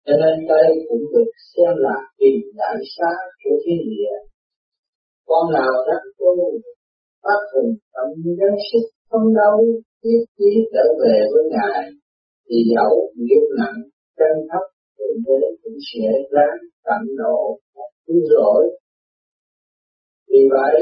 [0.07, 3.13] cho nên đây cũng được xem là kỳ đại xá
[3.45, 4.15] của thiên địa.
[5.29, 6.29] Con nào đắc tu
[7.23, 8.09] phát hùng tâm
[8.41, 9.57] gắng sức không đâu
[10.03, 11.83] tiếp chí trở về với ngài,
[12.47, 13.81] thì dẫu nghiệp nặng
[14.19, 14.65] chân thấp
[14.99, 17.59] thượng đế cũng sẽ ráng tận độ,
[18.07, 18.63] cứu rỗi.
[20.29, 20.75] Vì vậy,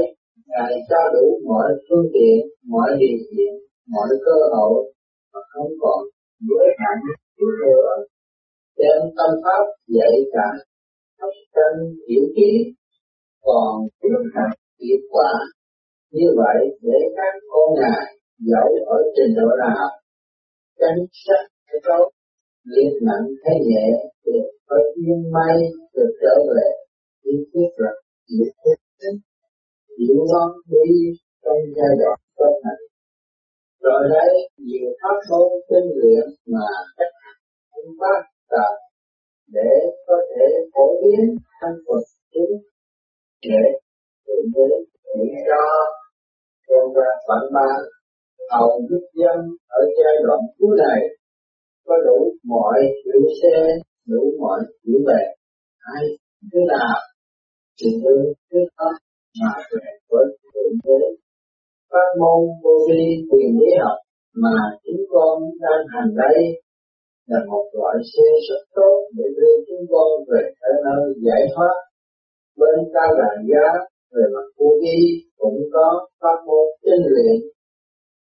[0.47, 3.53] ngài cho đủ mọi phương tiện, mọi điều kiện,
[3.89, 4.93] mọi cơ hội
[5.33, 6.01] mà không còn
[6.49, 6.99] giới hạn
[7.37, 8.10] chút nữa
[8.81, 9.63] đem tâm pháp
[9.97, 10.49] dạy cả
[11.21, 11.75] học chân
[12.09, 12.51] hiểu trí
[13.47, 15.33] còn trước hành hiệu quả.
[16.17, 18.07] Như vậy, để các con ngài
[18.49, 19.87] dẫu ở trình độ nào
[20.79, 22.11] chân sắc hay tốt,
[22.65, 23.87] nghiệp nặng hay nhẹ
[24.25, 25.57] đều có duyên may
[25.95, 26.69] được trở về.
[27.25, 27.97] Đi thiết lập
[28.29, 28.79] diệt thiết
[29.99, 30.91] hiểu ngon đi
[31.45, 32.81] trong giai đoạn tốt này.
[33.81, 36.67] Rồi đấy, nhiều pháp môn tinh luyện mà
[36.97, 37.15] cách
[37.71, 38.73] không pháp trời
[39.57, 39.71] để
[40.07, 42.03] có thể phổ biến thân Phật
[42.35, 42.55] chúng
[43.49, 43.63] để
[44.27, 45.63] tự đến để cho
[46.67, 47.69] thêm ra bản ba
[48.51, 51.01] hầu giúp dân ở giai đoạn cuối này
[51.87, 53.59] có đủ mọi chữ xe,
[54.09, 55.23] đủ mọi chữ bè
[55.79, 56.03] ai
[56.53, 56.97] thứ nào
[57.79, 58.91] thì cứ thứ đó
[59.41, 61.01] mà về với thượng đế
[61.91, 63.99] pháp môn vô vi quyền lý học
[64.35, 66.39] mà chúng con đang hành đây
[67.31, 71.77] là một loại xe rất tốt để đưa chúng con về tới nơi giải thoát.
[72.59, 73.67] Bên cao đàn giá
[74.15, 74.99] về mặt vô vi
[75.39, 75.87] cũng có
[76.21, 77.37] pháp môn tinh luyện.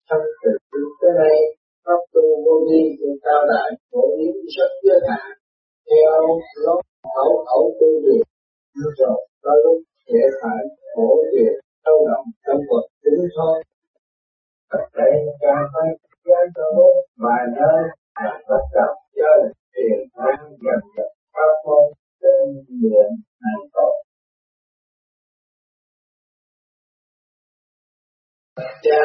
[0.08, 1.36] Trong từ trước tới nay,
[1.84, 5.28] pháp tu vô vi của cao đại phổ biến rất giới hạn.
[5.88, 6.12] Theo
[6.64, 6.82] lối
[7.14, 8.22] khẩu khẩu tu luyện
[8.98, 10.62] rồi có lúc sẽ phải
[10.94, 13.56] khổ việc sâu động trong vật tính thôi.
[14.72, 15.88] Tất đây càng phải
[16.26, 16.74] gian tổ
[17.22, 17.80] vài nơi
[18.24, 19.38] là bắt đầu chơi
[19.74, 21.84] tiền ăn dần dần pháp môn
[22.20, 23.10] tinh luyện
[23.42, 23.94] hành tội
[28.82, 29.02] cha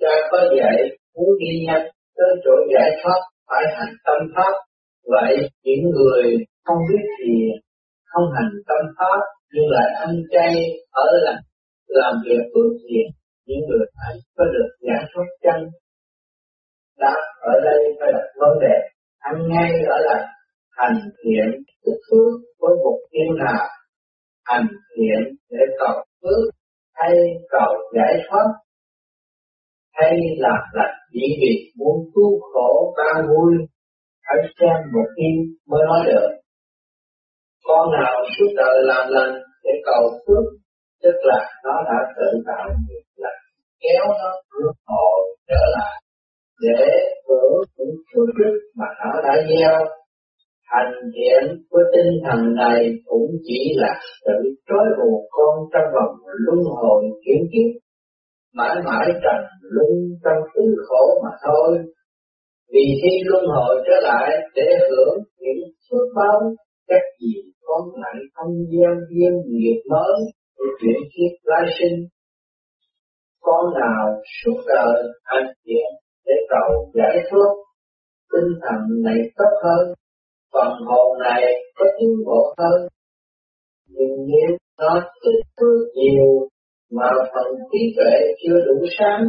[0.00, 0.78] cha có dạy
[1.14, 4.54] muốn đi nhanh tới chỗ giải thoát phải hành tâm pháp
[5.04, 7.38] vậy những người không biết gì
[8.04, 9.20] không hành tâm pháp
[9.52, 10.54] nhưng lại ăn chay
[10.90, 11.38] ở làm
[11.86, 13.06] làm việc phước thiện
[13.46, 15.68] những người ấy có được giải thoát chân
[16.98, 18.74] đó, ở đây phải đặt vấn đề.
[19.18, 20.26] Ăn ngay ở là
[20.70, 21.46] hành thiện
[21.84, 23.64] tức phước với mục tiêu nào?
[24.44, 26.54] Hành thiện để cầu phước
[26.94, 27.14] hay
[27.48, 28.46] cầu giải thoát?
[29.92, 33.52] Hay là lành chỉ vì muốn cứu khổ ba vui?
[34.26, 35.28] Phải xem một khi
[35.66, 36.28] mới nói được.
[37.64, 40.44] Con nào suốt đời làm lành để cầu phước,
[41.02, 43.40] tức là nó đã tự tạo nghiệp lành
[43.80, 44.30] kéo nó
[44.60, 46.02] luân hồi trở lại
[46.60, 46.84] để
[47.28, 49.78] hưởng những phước đức mà nó đã gieo.
[50.72, 53.92] Hành thiện với tinh thần này cũng chỉ là
[54.24, 54.36] sự
[54.68, 57.80] trói buộc con trong vòng luân hồi chuyển kiếp.
[58.54, 59.90] Mãi mãi trần luân
[60.24, 61.78] trong tử khổ mà thôi.
[62.72, 66.40] Vì khi luân hồi trở lại để hưởng những phước báo,
[66.88, 70.16] các gì con lại không gieo duyên nghiệp mới
[70.58, 71.98] để chuyển kiếp lai sinh.
[73.40, 77.50] Con nào suốt đời hành thiện để cầu giải thoát
[78.32, 79.94] tinh thần này tốt hơn
[80.52, 81.42] phần hồn này
[81.76, 82.88] có tiến bộ hơn
[83.88, 86.48] nhưng nếu nó tích phước nhiều
[86.90, 89.24] mà phần trí tuệ chưa đủ sáng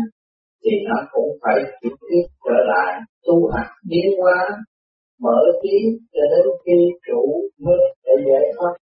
[0.64, 4.58] thì nó cũng phải chuyển tiếp trở lại tu hành biến hóa
[5.22, 5.78] mở trí
[6.14, 7.22] cho đến khi chủ
[7.66, 8.74] mới để giải thoát.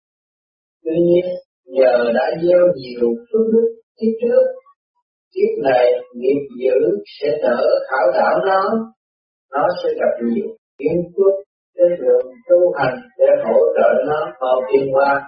[0.84, 1.26] Tuy nhiên,
[1.66, 3.68] nhờ đã gieo nhiều phước đức
[4.22, 4.44] trước,
[5.36, 6.78] kiếp này nghiệp dữ
[7.20, 7.58] sẽ đỡ
[7.90, 8.62] khảo đảo nó,
[9.54, 10.48] nó sẽ gặp nhiều
[10.80, 11.34] kiến phước
[11.76, 15.22] cái đường tu hành để hỗ trợ nó vào tiền qua.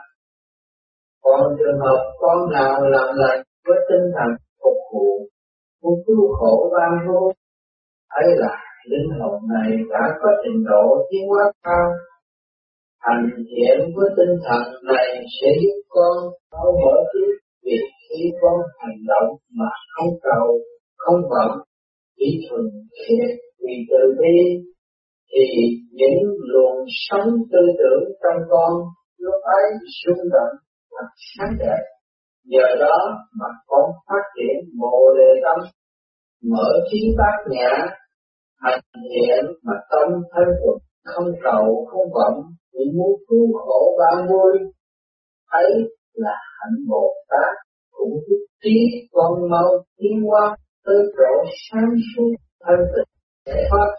[1.24, 4.30] Còn trường hợp con nào làm lành với tinh thần
[4.64, 5.28] phục vụ,
[5.84, 7.32] muốn cứu khổ ban vô,
[8.10, 8.58] ấy là
[8.90, 11.88] linh hồn này đã có trình độ tiến hóa cao.
[13.00, 15.08] Hành thiện với tinh thần này
[15.42, 16.18] sẽ giúp con
[16.52, 17.32] tháo mở tiếp
[17.64, 20.48] việc khi con hành động mà không cầu,
[20.98, 21.58] không vọng,
[22.18, 22.66] chỉ thuần
[22.98, 24.38] khiết vì từ bi
[25.32, 25.46] thì
[25.92, 28.72] những luồng sống tư tưởng trong con
[29.18, 29.68] lúc ấy
[30.06, 30.56] rung động
[30.92, 31.84] thật sáng đẹp.
[32.46, 32.98] Nhờ đó
[33.40, 35.60] mà con phát triển bồ đề tâm,
[36.52, 37.88] mở trí bát nhã,
[38.60, 38.80] hành
[39.12, 42.38] thiện mà tâm thân tịnh không cầu không vọng
[42.74, 44.54] chỉ muốn cứu khổ ba vui
[45.52, 45.72] ấy
[46.14, 47.67] là hạnh bồ tát
[47.98, 48.78] cũng giúp trí
[49.12, 50.56] con mau tiến qua
[50.86, 52.32] tới chỗ sáng suốt
[52.64, 53.12] thanh tịnh
[53.46, 53.90] giải thoát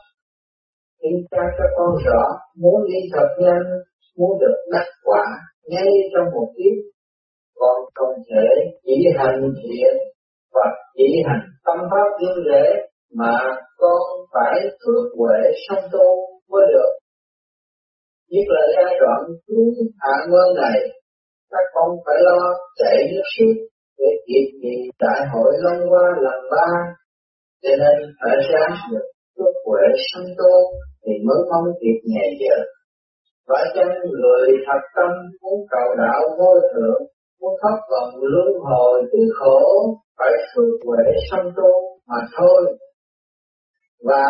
[1.03, 2.23] khi cha cho con rõ
[2.63, 3.67] muốn đi thật nhanh,
[4.19, 5.25] muốn được đắc quả
[5.71, 6.77] ngay trong một kiếp,
[7.55, 8.47] con không thể
[8.85, 9.95] chỉ hành thiện
[10.53, 12.67] và chỉ hành tâm pháp riêng lễ
[13.15, 13.39] mà
[13.77, 16.07] con phải phước huệ song tu
[16.51, 16.93] mới được.
[18.31, 20.79] Nhất là giai đoạn cuối hạ nguyên này,
[21.51, 22.39] các con phải lo
[22.77, 23.55] chạy nước suốt
[23.99, 26.69] để kịp kỳ đại hội Long qua lần ba,
[27.63, 29.07] cho nên phải ráng được
[29.37, 30.55] phước huệ sanh tu
[31.03, 32.57] thì mới mong kịp ngày giờ
[33.49, 35.11] phải chăng người thật tâm
[35.43, 37.03] muốn cầu đạo vô thượng
[37.41, 39.61] muốn thoát vòng luân hồi từ khổ,
[40.19, 41.73] phải phước huệ sanh tu
[42.09, 42.79] mà thôi
[44.05, 44.25] và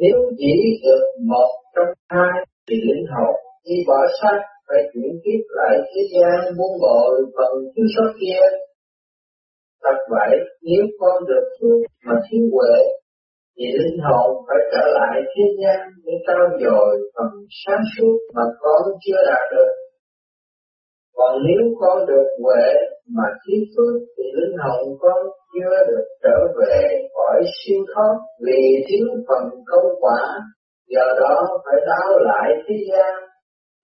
[0.00, 5.42] nếu chỉ được một trong hai thì linh hồn khi bỏ sát phải chuyển kiếp
[5.48, 8.42] lại thế gian buông bội phần thiếu sót kia.
[9.84, 12.76] Thật vậy, nếu con được phước mà thiếu huệ,
[13.56, 18.42] thì linh hồn phải trở lại thế gian để trao dồi phần sáng suốt mà
[18.60, 19.72] con chưa đạt được.
[21.16, 22.66] Còn nếu con được huệ
[23.16, 25.20] mà thiếu phước thì linh hồn con
[25.52, 26.76] chưa được trở về
[27.14, 28.14] khỏi siêu thoát
[28.46, 30.22] vì thiếu phần công quả,
[30.88, 33.14] do đó phải đáo lại thế gian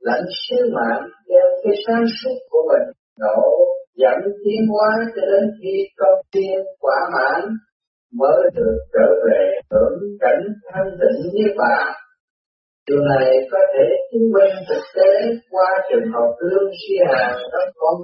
[0.01, 2.87] lãnh sứ mạng đem cái sáng suốt của mình
[3.19, 3.70] đổ
[4.01, 7.41] dẫn tiến hóa cho đến khi công tiên quả mãn
[8.21, 11.87] mới được trở về hưởng cảnh thanh tịnh như bạn.
[12.89, 15.11] Điều này có thể chứng minh thực tế
[15.51, 17.97] qua trường hợp lương si hàng các con.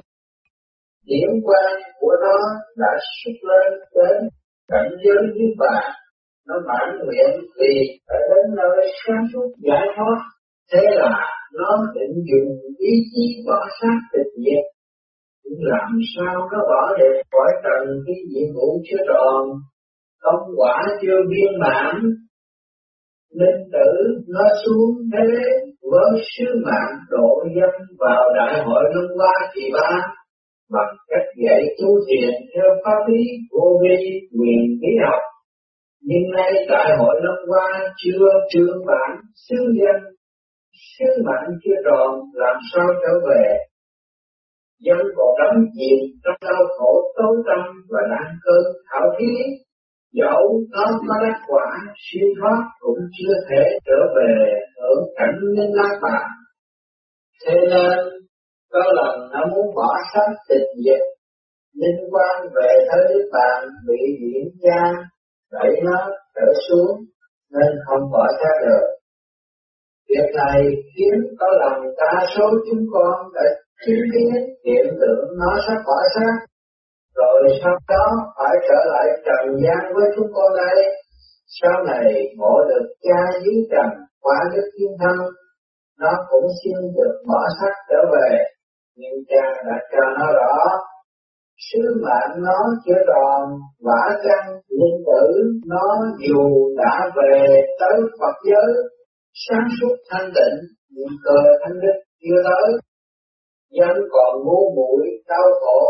[1.05, 2.39] Điểm quan của nó
[2.77, 4.29] đã xuất lên đến
[4.69, 5.93] cảnh giới như bạn.
[6.49, 7.75] Nó mãn nguyện vì
[8.09, 10.19] phải đến nơi sáng suốt giải thoát.
[10.73, 11.19] Thế là
[11.59, 14.76] nó định dùng ý chí bỏ sát tịch diệt
[15.51, 19.43] làm sao nó bỏ được khỏi trần cái nhiệm vụ chưa tròn.
[20.23, 21.95] Công quả chưa viên mãn.
[23.41, 23.91] Linh tử
[24.29, 25.29] nó xuống thế
[25.91, 30.01] với sứ mạng độ dân vào đại hội luân qua kỳ ba.
[30.71, 35.21] Bằng cách dạy tu thiền theo pháp lý vô vi quyền khí học.
[36.03, 39.17] Nhưng nay đại hội năm qua chưa trương bản,
[39.49, 40.17] sứ dân
[40.99, 43.45] sứ mạng chưa tròn, làm sao trở về?
[44.81, 49.33] Dân còn đắm chìm trong đau khổ tối tâm và nạn cơn thảo khí,
[50.13, 51.67] dẫu có có đắc quả
[52.05, 54.35] siêu thoát cũng chưa thể trở về
[54.77, 56.19] ở cảnh linh lá bà.
[57.47, 57.99] Thế nên
[58.73, 61.01] có lần nó muốn bỏ sát tịch diệt
[61.75, 64.93] liên quan về thế bàn bị diễn ra
[65.53, 67.05] đẩy nó trở xuống
[67.53, 68.87] nên không bỏ ra được.
[70.09, 73.43] Việc này khiến có lòng đa số chúng con đã
[73.85, 74.33] chứng kiến
[74.67, 76.37] hiện tượng nó sắp bỏ xác,
[77.15, 80.79] rồi sau đó phải trở lại trần gian với chúng con đây.
[81.61, 85.17] Sau này ngộ được cha dưới trần qua đức thiên thân,
[86.01, 88.31] nó cũng xin được bỏ xác trở về,
[88.97, 90.57] nhưng cha đã cho nó rõ
[91.69, 93.43] sứ mạng nó chưa tròn
[93.87, 95.27] vả căn linh tử
[95.67, 95.87] nó
[96.29, 97.47] dù đã về
[97.81, 98.73] tới Phật giới
[99.49, 100.59] sáng suốt thanh tịnh
[100.91, 102.69] nhưng cơ thanh đức chưa tới
[103.79, 105.81] dân còn ngu muội, đau khổ,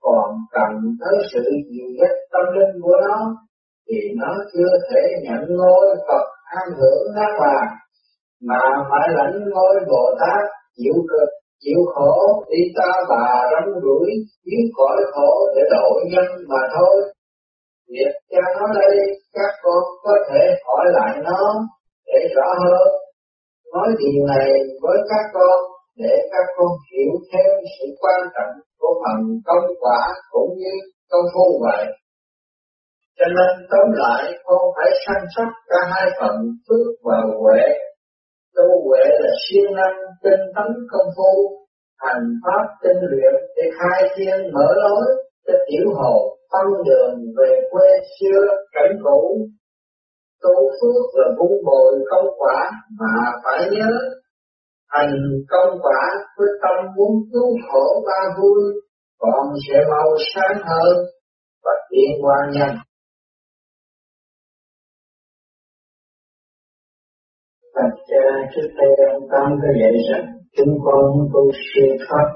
[0.00, 0.70] còn cần
[1.00, 3.18] tới sự dịu dắt tâm linh của nó,
[3.88, 7.72] thì nó chưa thể nhận ngôi Phật an hưởng lá vàng
[8.48, 10.44] mà phải lãnh ngôi Bồ Tát,
[10.76, 11.28] chịu cực,
[11.64, 14.10] chịu khổ, đi ta bà rong rủi
[14.46, 16.96] biến khỏi khổ để độ nhân mà thôi.
[17.88, 18.96] Việc cha nó đây,
[19.34, 21.40] các con có thể hỏi lại nó
[22.06, 22.88] để rõ hơn.
[23.74, 24.48] Nói điều này
[24.82, 30.00] với các con để các con hiểu thêm sự quan trọng của phần công quả
[30.30, 30.74] cũng như
[31.10, 31.86] công phu vậy.
[33.18, 36.36] Cho nên tóm lại con phải săn sóc cả hai phần
[36.68, 37.62] phước và huệ.
[38.56, 41.32] Tu huệ là siêng năng tinh tấn công phu,
[41.98, 45.06] hành pháp tinh luyện để khai thiên mở lối
[45.46, 47.88] cho tiểu hồ tăng đường về quê
[48.20, 49.48] xưa cảnh cũ
[50.42, 52.70] tu phước là vun bồi công quả
[53.00, 53.90] mà phải nhớ
[54.96, 55.14] thành
[55.48, 56.02] công quả
[56.36, 58.62] với tâm muốn cứu khổ ba vui,
[59.18, 60.96] còn sẽ mau sáng hơn
[61.64, 62.76] và tiến qua nhanh.
[67.74, 70.26] Thật cha trước đây ông Tâm có dạy rằng,
[70.56, 72.26] chúng con tu siêu pháp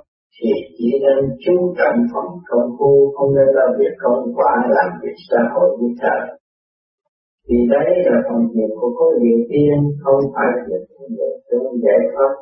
[0.40, 4.88] thì chỉ nên chú trọng phòng công phu, không nên lo việc công quả làm
[5.02, 6.40] việc xã hội như trời
[7.50, 11.06] vì đấy là phần việc của có vị tiên không phải việc của
[11.50, 12.32] tương giải thoát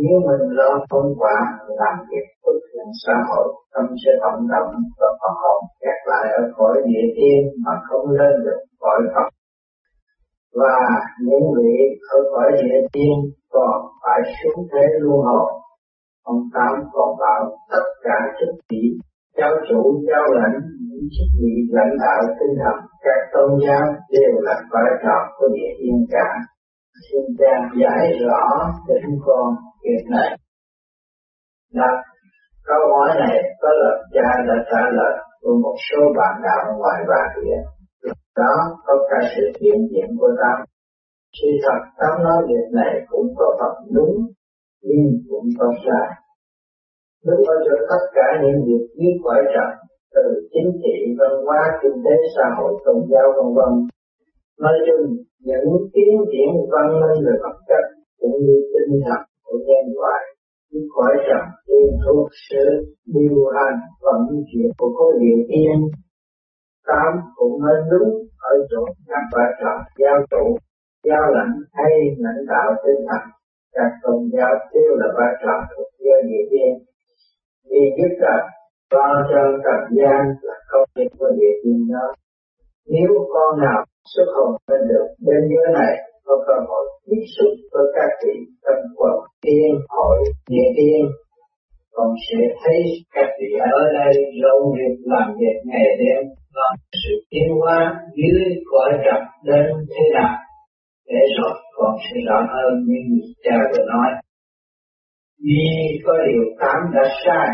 [0.00, 1.36] nếu mình lo công quả
[1.80, 6.24] làm việc phước thiện xã hội, tâm sẽ động động và phần hồn kẹt lại
[6.40, 9.28] ở cõi địa tiên mà không lên được cõi Phật.
[10.60, 10.76] Và
[11.26, 11.74] những vị
[12.10, 13.16] ở cõi địa tiên
[13.52, 15.52] còn phải xuống thế luân hồi
[16.22, 18.84] ông tám còn bảo tất cả chức vị,
[19.36, 24.32] giáo chủ, giáo lãnh, những chức vị lãnh đạo tinh thần, các tôn giáo đều
[24.40, 26.28] là vai trò của địa tiên cả.
[27.06, 28.44] Xin cha giải rõ
[28.88, 29.54] cho chúng con
[29.84, 30.30] việc này
[31.74, 31.96] đặt
[32.68, 37.00] câu hỏi này có lập cha đã trả lời của một số bạn đạo ngoài
[37.08, 37.58] bà địa
[38.36, 38.54] đó
[38.86, 40.56] có cả sự hiện diện của tâm.
[41.38, 44.14] Sự thật tâm nói việc này cũng có phần đúng
[44.82, 46.08] nhưng cũng có sai.
[47.26, 49.70] Lúc bao cho tất cả những việc biết khỏi trần
[50.14, 53.72] từ chính trị, văn hóa, kinh tế, xã hội, tôn giáo vân vân.
[54.60, 55.16] Nói chung,
[55.48, 57.84] những tiến triển văn minh về vật chất
[58.20, 59.20] cũng như tinh thần
[59.52, 60.22] của nhân loại
[60.70, 62.64] những khỏi trần tiên thuộc sự
[63.06, 65.76] điều hành vận chuyển của khối địa tiên.
[66.86, 68.10] Tám cũng nói đúng
[68.50, 70.44] ở chỗ các vai trò giao trụ,
[71.04, 73.24] giao lãnh hay lãnh đạo tinh thần
[73.74, 76.72] các tôn giáo đều là vai trò thuộc do địa tiên
[77.70, 78.46] vì biết rằng
[78.94, 82.06] ba chân trần gian là công việc của địa tiên đó
[82.86, 83.84] nếu con nào
[84.14, 85.92] xuất hồn lên được bên dưới này
[86.26, 89.16] có cơ hội tiếp xúc với các vị tâm quần.
[89.42, 90.18] Tiên hội
[90.50, 91.02] địa tiên.
[91.94, 92.80] Còn sẽ thấy
[93.14, 94.14] các vị ở đây
[94.44, 96.22] lâu việc làm việc ngày đêm.
[96.54, 96.68] Và
[97.02, 100.34] sự tiến hóa dưới cõi trần đến thế nào?
[101.08, 103.00] Để rồi còn sẽ rõ hơn như
[103.44, 104.10] cha vừa nói.
[105.46, 105.66] Vì
[106.04, 107.48] có điều tám đã sai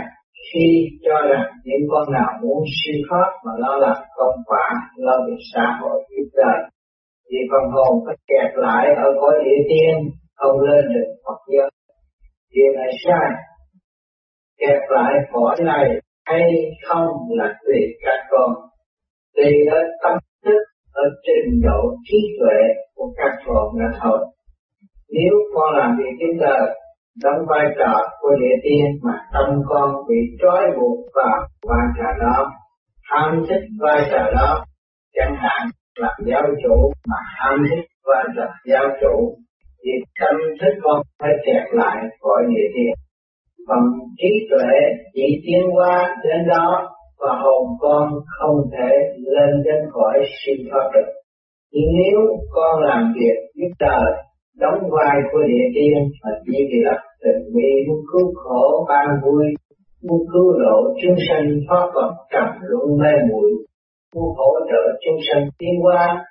[0.46, 0.66] khi
[1.04, 4.66] cho rằng những con nào muốn siêu thoát mà lo làm công quả,
[4.96, 6.58] lo việc xã hội giúp đời,
[7.30, 11.70] thì phần hồn có kẹt lại ở cõi địa tiên, không lên được Phật giới.
[12.54, 13.30] Điều này sai.
[14.60, 15.88] Kẹt lại cõi này
[16.24, 16.42] hay
[16.88, 18.50] không là tùy các con,
[19.36, 20.60] tùy ở tâm thức,
[20.92, 22.60] ở trình độ trí tuệ
[22.94, 24.18] của các con là thôi.
[25.10, 26.78] Nếu con làm việc kiếm đời
[27.22, 32.26] đóng vai trò của địa tiên mà tâm con bị trói buộc vào vai trò
[32.26, 32.50] đó
[33.02, 34.64] ham thích vai trò đó
[35.14, 35.68] chẳng hạn
[35.98, 39.36] là giáo chủ mà ham thích và là giáo chủ
[39.84, 39.90] thì
[40.20, 42.94] tâm thức con phải kẹt lại khỏi địa thiền
[43.68, 43.86] bằng
[44.18, 44.74] trí tuệ
[45.14, 46.88] chỉ tiến qua đến đó
[47.20, 51.12] và hồn con không thể lên đến khỏi siêu thoát được.
[51.72, 52.20] thì nếu
[52.50, 54.12] con làm việc giúp đời,
[54.56, 59.06] đóng vai của địa tiên mà chỉ vì là tình vì muốn cứu khổ ban
[59.24, 59.44] vui
[60.02, 63.50] muốn cứu độ chúng sanh thoát khỏi trầm luân mê muội
[64.14, 66.24] muốn hỗ trợ chúng sanh tiến hóa,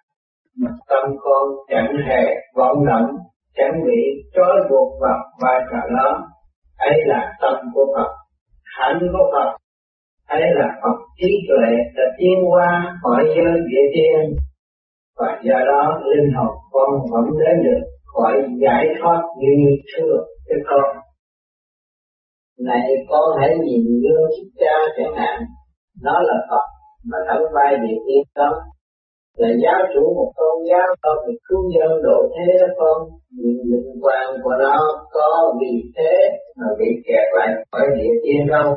[0.61, 2.23] mà tâm con chẳng hề
[2.55, 3.09] vọng động
[3.57, 4.01] chẳng bị
[4.35, 6.27] trói buộc vào vai trò đó.
[6.77, 8.11] Ấy là tâm của Phật,
[8.63, 9.57] hạnh của Phật.
[10.27, 14.35] Ấy là Phật trí tuệ đã tiến qua khỏi giới địa tiên.
[15.17, 20.17] Và do đó linh hồn con vẫn đến được khỏi giải thoát như xưa
[20.47, 20.97] cái con
[22.59, 25.41] này con hãy nhìn gương cha chẳng hạn.
[26.03, 26.76] Nó là Phật
[27.09, 28.53] mà thẳng vai địa tiên tâm.
[29.37, 32.97] Là giáo chủ một tôn giáo có việc cứu dân độ thế đó con.
[33.37, 34.77] Nhưng linh quan của nó
[35.11, 36.13] có vì thế
[36.57, 38.69] mà bị kẹt lại khỏi địa tiên đâu.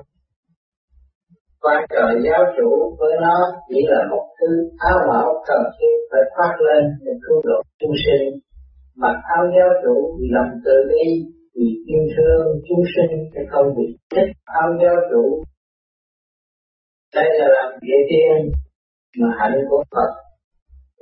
[1.63, 3.37] Quan trời giáo chủ với nó
[3.69, 7.97] chỉ là một thứ áo bảo cần thiết phải phát lên để cứu độ chúng
[8.05, 8.41] sinh.
[8.97, 11.05] Mặc áo giáo chủ vì lòng từ bi,
[11.55, 15.43] vì yêu thương chúng sinh sẽ không bị thích áo giáo chủ
[17.15, 18.53] đây là làm địa tiên
[19.21, 20.11] mà hạnh của Phật.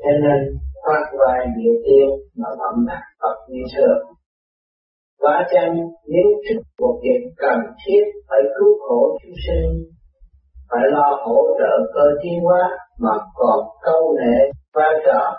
[0.03, 3.95] Cho nên thoát vai địa tiên mà phẩm đạt Phật như xưa
[5.19, 5.75] quả chăng
[6.07, 9.71] nếu trước một việc cần thiết phải cứu khổ chúng sinh,
[10.71, 15.37] phải lo hỗ trợ cơ tiến hóa mà còn câu nệ vai trò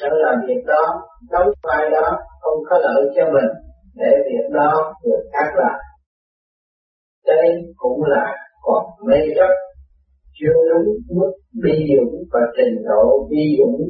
[0.00, 3.50] sẽ làm việc đó, đóng vai đó không có lợi cho mình,
[3.94, 5.80] để việc đó được khác lại.
[7.26, 9.69] đây cũng là còn mê chấp
[10.40, 11.32] chưa đúng mức
[11.62, 13.80] bi dũng và trình độ bi dũng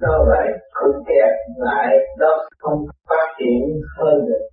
[0.00, 4.44] đó lại cũng kẹt lại đó không phát triển hơn được.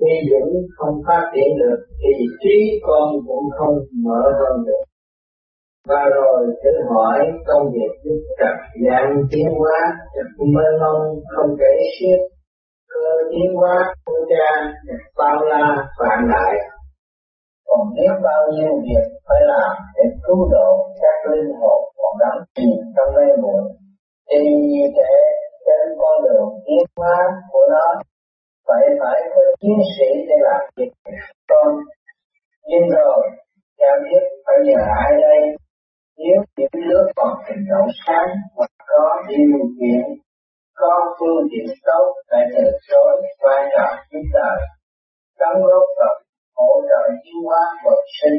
[0.00, 3.74] Bi dũng không phát triển được thì trí con cũng không
[4.04, 4.84] mở hơn được.
[5.88, 9.80] Và rồi tự hỏi công việc giúp trật gian tiến hóa
[10.14, 11.02] chặt mê mông
[11.36, 12.20] không kể xiết
[12.88, 14.72] cơ tiến hóa của cha
[15.18, 16.54] bao la vạn đại
[17.70, 22.38] còn biết bao nhiêu việc phải làm để cứu độ các linh hồn còn đang
[22.54, 23.62] chìm trong mê muội,
[24.30, 24.40] thì
[24.96, 25.12] để
[25.66, 27.16] trên con đường tiến hóa
[27.52, 27.86] của nó.
[28.66, 30.92] Phải phải có chiến sĩ để làm việc
[31.48, 31.68] con,
[32.68, 33.30] nhưng rồi,
[33.78, 35.40] cha biết phải nhờ ai đây?
[36.18, 40.02] Nếu những đứa còn trình độ sáng hoặc có điều kiện,
[40.76, 44.58] có phương tiện tốt để từ chối vai trò giúp đời.
[45.38, 46.14] Đóng góp vào
[46.60, 48.38] hỗ trợ chiếu hóa bậc sinh.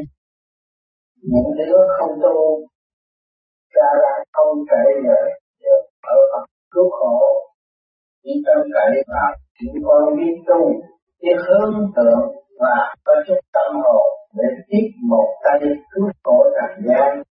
[1.30, 2.36] Những đứa không tu,
[3.74, 5.20] cha đã không thể nhờ
[5.62, 7.18] được ở Phật cứu khổ.
[8.22, 10.60] Chỉ tâm cậy vào chỉ con biết tu
[11.22, 12.22] biết hướng tượng
[12.60, 15.58] và có chút tâm hồn để tiếp một tay
[15.90, 17.22] cứu khổ trần gian.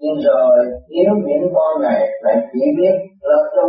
[0.00, 3.68] Nhưng rồi, nếu những con này lại chỉ biết lo tu,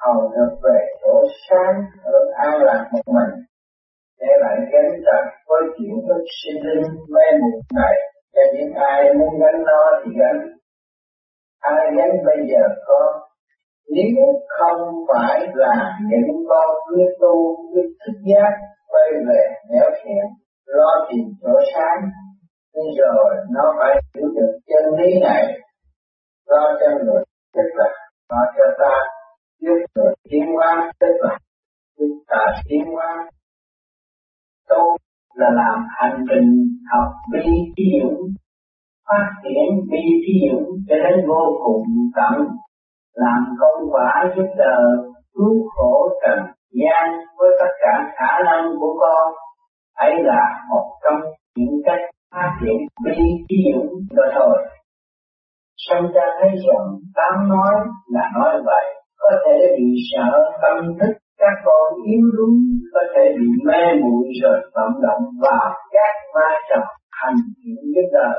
[0.00, 1.74] hầu được về chỗ sáng,
[2.04, 3.47] ở an lạc một mình
[4.20, 7.94] để lại gánh trần với chuyện thức sinh linh mê mụt này.
[8.34, 10.40] Cho những ai muốn gánh nó thì gánh.
[11.60, 13.20] Ai gánh bây giờ có.
[13.94, 14.24] Nếu
[14.58, 18.52] không phải là những con biết tu biết thức giác
[18.88, 20.24] quay về nẻo thiện
[20.66, 22.00] lo tìm chỗ sáng
[22.74, 25.44] nhưng rồi nó phải hiểu được chân lý này.
[26.46, 27.22] Lo cho người
[27.54, 27.88] tức là
[28.30, 28.94] lo cho ta,
[29.60, 31.38] giúp người tiến hóa tức là
[31.98, 33.30] chúng ta tiến hóa
[34.68, 34.96] tu
[35.34, 36.50] là làm hành trình
[36.92, 38.20] học bi thí dũng
[39.08, 41.84] phát triển bi thí dũng cho đến vô cùng
[42.16, 42.48] tận
[43.14, 44.86] làm công quả giúp đời
[45.34, 46.38] cứu khổ trần
[46.70, 47.04] gian
[47.38, 49.32] với tất cả khả năng của con.
[49.96, 51.20] Ấy là một trong
[51.56, 52.00] những cách
[52.34, 53.16] phát triển bi
[53.48, 54.58] thí dũng đó thôi.
[55.88, 57.74] Sanh ta thấy rằng tám nói
[58.06, 58.84] là nói vậy,
[59.18, 62.58] có thể bị sợ tâm thức các con yếu đuối
[62.94, 68.08] có thể bị mê muội rồi vận động vào các ma trầm hành thiện giúp
[68.12, 68.38] đời.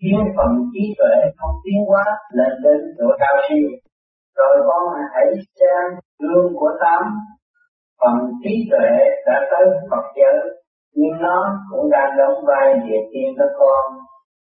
[0.00, 3.68] Khiến phần trí tuệ không tiến hóa lên đến độ cao siêu.
[4.36, 4.82] Rồi con
[5.14, 5.26] hãy
[5.60, 5.84] xem
[6.18, 7.02] gương của tám.
[8.00, 8.90] Phần trí tuệ
[9.26, 10.38] đã tới Phật giới,
[10.94, 11.38] nhưng nó
[11.70, 13.84] cũng đang đóng vai địa tiên cho con.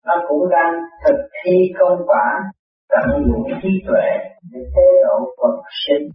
[0.06, 0.74] Nó cũng đang
[1.06, 2.44] thực thi công quả,
[2.90, 4.08] tận dụng trí tuệ
[4.52, 5.56] để chế độ Phật
[5.88, 6.10] sinh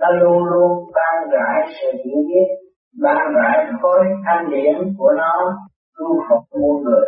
[0.00, 2.48] nó luôn luôn ban rải sự hiểu biết,
[3.02, 5.58] ban rải khối thanh điển của nó
[5.96, 7.06] cứu phục muôn người.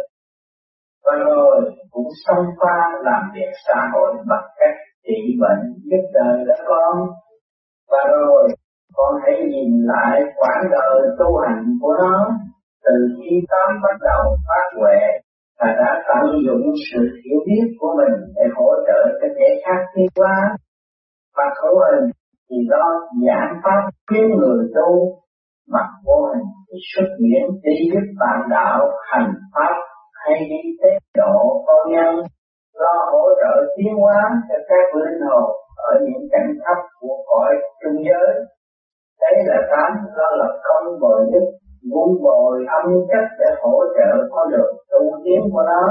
[1.04, 4.76] Và rồi cũng xông pha làm việc xã hội bằng cách
[5.06, 7.08] trị bệnh giúp đời đó con.
[7.90, 8.48] Và rồi
[8.94, 12.30] con hãy nhìn lại quãng đời tu hành của nó
[12.84, 15.00] từ khi tám bắt đầu phát huệ
[15.60, 19.80] và đã tận dụng sự hiểu biết của mình để hỗ trợ cho kẻ khác
[19.94, 20.56] tiến hóa
[21.36, 22.10] và khẩu hình
[22.50, 22.86] thì đó
[23.26, 24.90] giảng pháp khiến người tu
[25.74, 28.80] mặt vô hình thì xuất hiện đi giúp bạn đạo
[29.10, 29.74] hành pháp
[30.24, 30.88] hay đi tế
[31.18, 32.14] độ con nhân,
[32.74, 37.54] lo hỗ trợ tiến hóa cho các linh hồn ở những cảnh thấp của cõi
[37.80, 38.30] trung giới.
[39.20, 41.46] Đấy là tám lo lập công bồi đức
[41.90, 45.82] vun bồi âm chất để hỗ trợ con đường tu tiến của nó.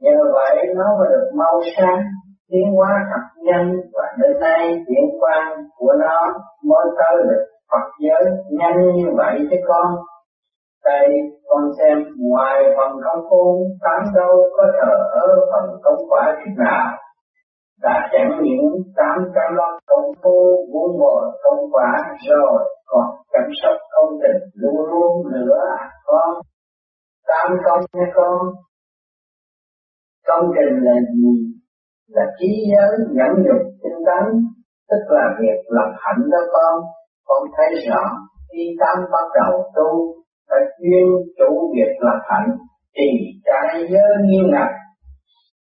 [0.00, 2.02] Nhờ vậy, nó mới được mau sáng
[2.52, 5.42] tiến hóa thật nhanh và đến nay chuyển quan
[5.78, 6.18] của nó,
[6.68, 9.86] mới tới được Phật giới nhanh như vậy thế con.
[10.84, 11.08] Đây,
[11.48, 16.52] con xem ngoài phần công phu tám đâu có thờ ở phần công quả chút
[16.64, 16.86] nào.
[17.82, 23.42] Đã chẳng những tám trăm lo công phu buông bồi công quả rồi, còn chăm
[23.62, 26.34] sóc công trình luôn luôn nữa à con.
[27.26, 28.38] Tám công nha con.
[30.26, 31.52] Công trình là gì?
[32.08, 34.24] Là trí nhớ nhẫn nhục tinh tấn,
[34.90, 36.84] tức là việc lập hạnh đó con.
[37.26, 38.02] Con thấy rõ,
[38.52, 40.14] khi tam bắt đầu tu,
[40.48, 41.06] phải chuyên
[41.38, 42.50] chủ việc lập hạnh,
[42.96, 43.06] thì
[43.44, 44.70] trái giới nghiêm ngặt,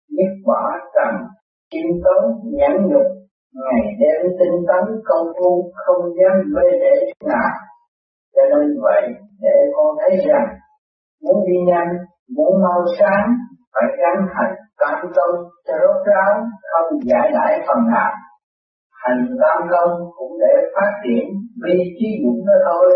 [0.10, 1.16] nhất bỏ trần
[1.72, 3.08] kiên tố nhẫn nhục,
[3.54, 7.52] ngày đêm tinh tấn, công phu, không dám mê để nào.
[8.36, 9.04] Cho nên vậy,
[9.42, 10.48] để con thấy rằng,
[11.24, 11.92] muốn đi nhanh,
[12.36, 13.30] muốn mau sáng,
[13.74, 14.56] phải gắn hành
[14.92, 15.36] tâm công
[15.68, 16.34] cho rốt ráo,
[16.72, 18.12] không giải lại phần nào.
[19.04, 21.26] Hành tam công cũng để phát triển
[21.64, 22.88] vi trí dụng đó thôi.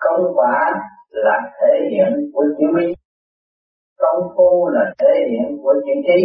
[0.00, 0.58] Công quả
[1.10, 2.92] là thể hiện của chữ minh
[4.00, 6.20] công phu là thể hiện của chữ trí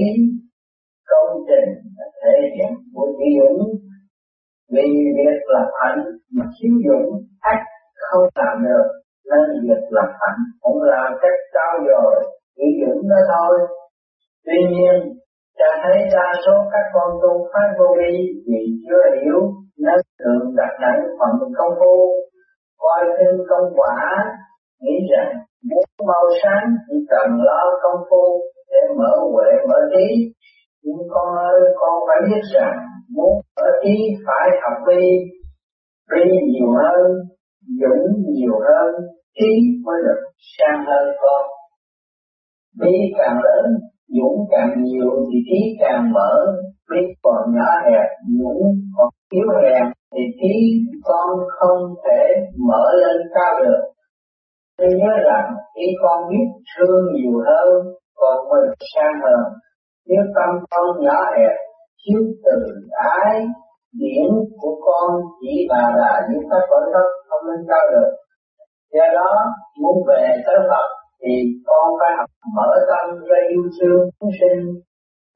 [1.10, 3.62] công trình là thể hiện của chữ dũng.
[4.74, 6.04] Vì việc là hạnh
[6.36, 7.10] mà thiếu dũng
[7.40, 7.60] ác
[8.08, 8.88] không làm được,
[9.30, 12.16] nên việc làm hạnh cũng là cách trao dồi
[12.56, 13.68] chỉ dũng đó thôi.
[14.46, 14.96] Tuy nhiên,
[15.58, 18.14] cha thấy đa số các con tu phái vô vi
[18.48, 19.40] vì chưa hiểu
[19.78, 21.96] nên thường đặt nặng phần công phu,
[22.78, 23.96] coi thêm công quả,
[24.82, 25.32] nghĩ rằng
[25.70, 28.42] muốn mau sáng chỉ cần lo công phu
[28.72, 30.34] để mở huệ mở trí.
[30.84, 32.78] Nhưng con ơi con phải biết rằng
[33.16, 33.96] muốn mở trí
[34.28, 35.06] phải học vi.
[36.12, 37.12] Vi nhiều hơn
[37.82, 38.96] dũng nhiều hơn
[39.40, 39.52] trí
[39.86, 40.22] mới được
[40.58, 41.46] sang hơn con.
[42.82, 43.66] Vi càng lớn
[44.16, 46.32] dũng càng nhiều thì trí càng mở,
[46.90, 48.10] biết còn nhỏ hẹp,
[48.40, 48.64] dũng
[48.98, 50.56] còn yếu hẹp thì trí
[51.04, 52.22] con không thể
[52.68, 53.82] mở lên cao được.
[54.78, 56.48] Tôi nhớ rằng khi con biết
[56.78, 59.44] thương nhiều hơn còn mình sang hơn
[60.08, 61.56] nếu tâm con nhỏ hẹp,
[62.02, 62.58] thiếu từ
[63.22, 63.46] ái,
[64.00, 68.10] điển của con chỉ bà là những các cõi đất không lên cao được.
[68.94, 69.32] Do đó,
[69.82, 70.88] muốn về tới Phật
[71.26, 74.60] thì con phải học mở tâm ra yêu thương chúng sinh,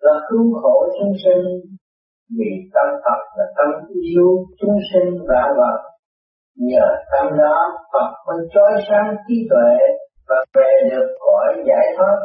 [0.02, 1.46] là cứu khổ chúng sinh.
[2.38, 3.70] Vì tâm Phật là tâm
[4.02, 5.90] yêu chúng sinh và vật
[6.60, 7.58] nhờ tâm đó,
[7.94, 9.78] Phật mới trói sáng trí tuệ
[10.28, 12.18] và về được cõi giải thoát.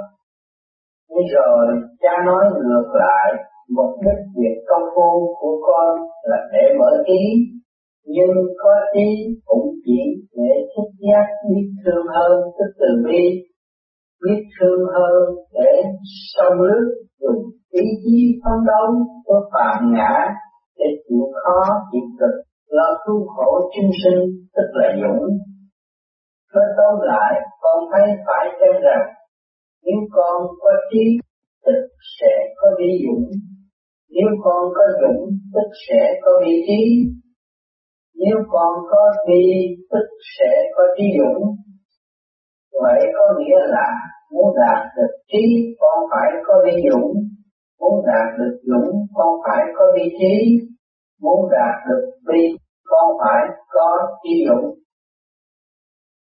[1.10, 1.66] Nhưng rồi,
[2.02, 3.44] cha nói ngược lại,
[3.76, 7.22] mục đích việc công phu của con là để mở trí.
[8.06, 9.08] Nhưng có trí
[9.44, 10.00] cũng chỉ
[10.36, 13.24] để thức giác biết thương hơn tức từ bi
[14.22, 15.72] biết thương hơn để
[16.34, 16.84] sông nước
[17.20, 18.88] dùng ý chí phấn đấu
[19.26, 20.14] có phạm ngã
[20.78, 21.60] để chịu khó
[21.92, 22.34] chịu cực.
[22.76, 24.22] Lo tu khổ chung sinh,
[24.54, 25.26] tức là dũng.
[26.54, 29.06] Nói tóm lại, con thấy phải xem rằng
[29.84, 31.04] nếu con có trí,
[31.64, 31.80] tức
[32.20, 33.30] sẽ có đi dũng.
[34.10, 35.22] Nếu con có dũng,
[35.54, 36.82] tức sẽ có vị trí.
[38.14, 40.06] Nếu con có vi tức
[40.38, 41.42] sẽ có trí dũng
[42.82, 43.88] vậy có nghĩa là
[44.32, 47.12] muốn đạt được trí con phải có đi dũng.
[47.80, 50.66] Muốn đạt được dũng, con phải có đi trí.
[51.22, 52.42] Muốn đạt được bi,
[52.86, 54.74] con phải có trí dũng.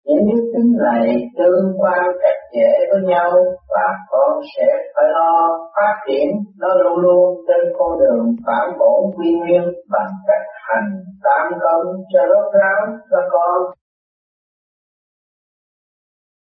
[0.07, 3.31] Những đức tính này tương quan chặt chẽ với nhau
[3.69, 6.29] và con sẽ phải lo phát triển
[6.61, 10.91] nó luôn luôn trên con đường phản bổn quy nguyên bằng cách hành
[11.25, 12.81] tam công cho rốt ráo
[13.11, 13.80] cho con.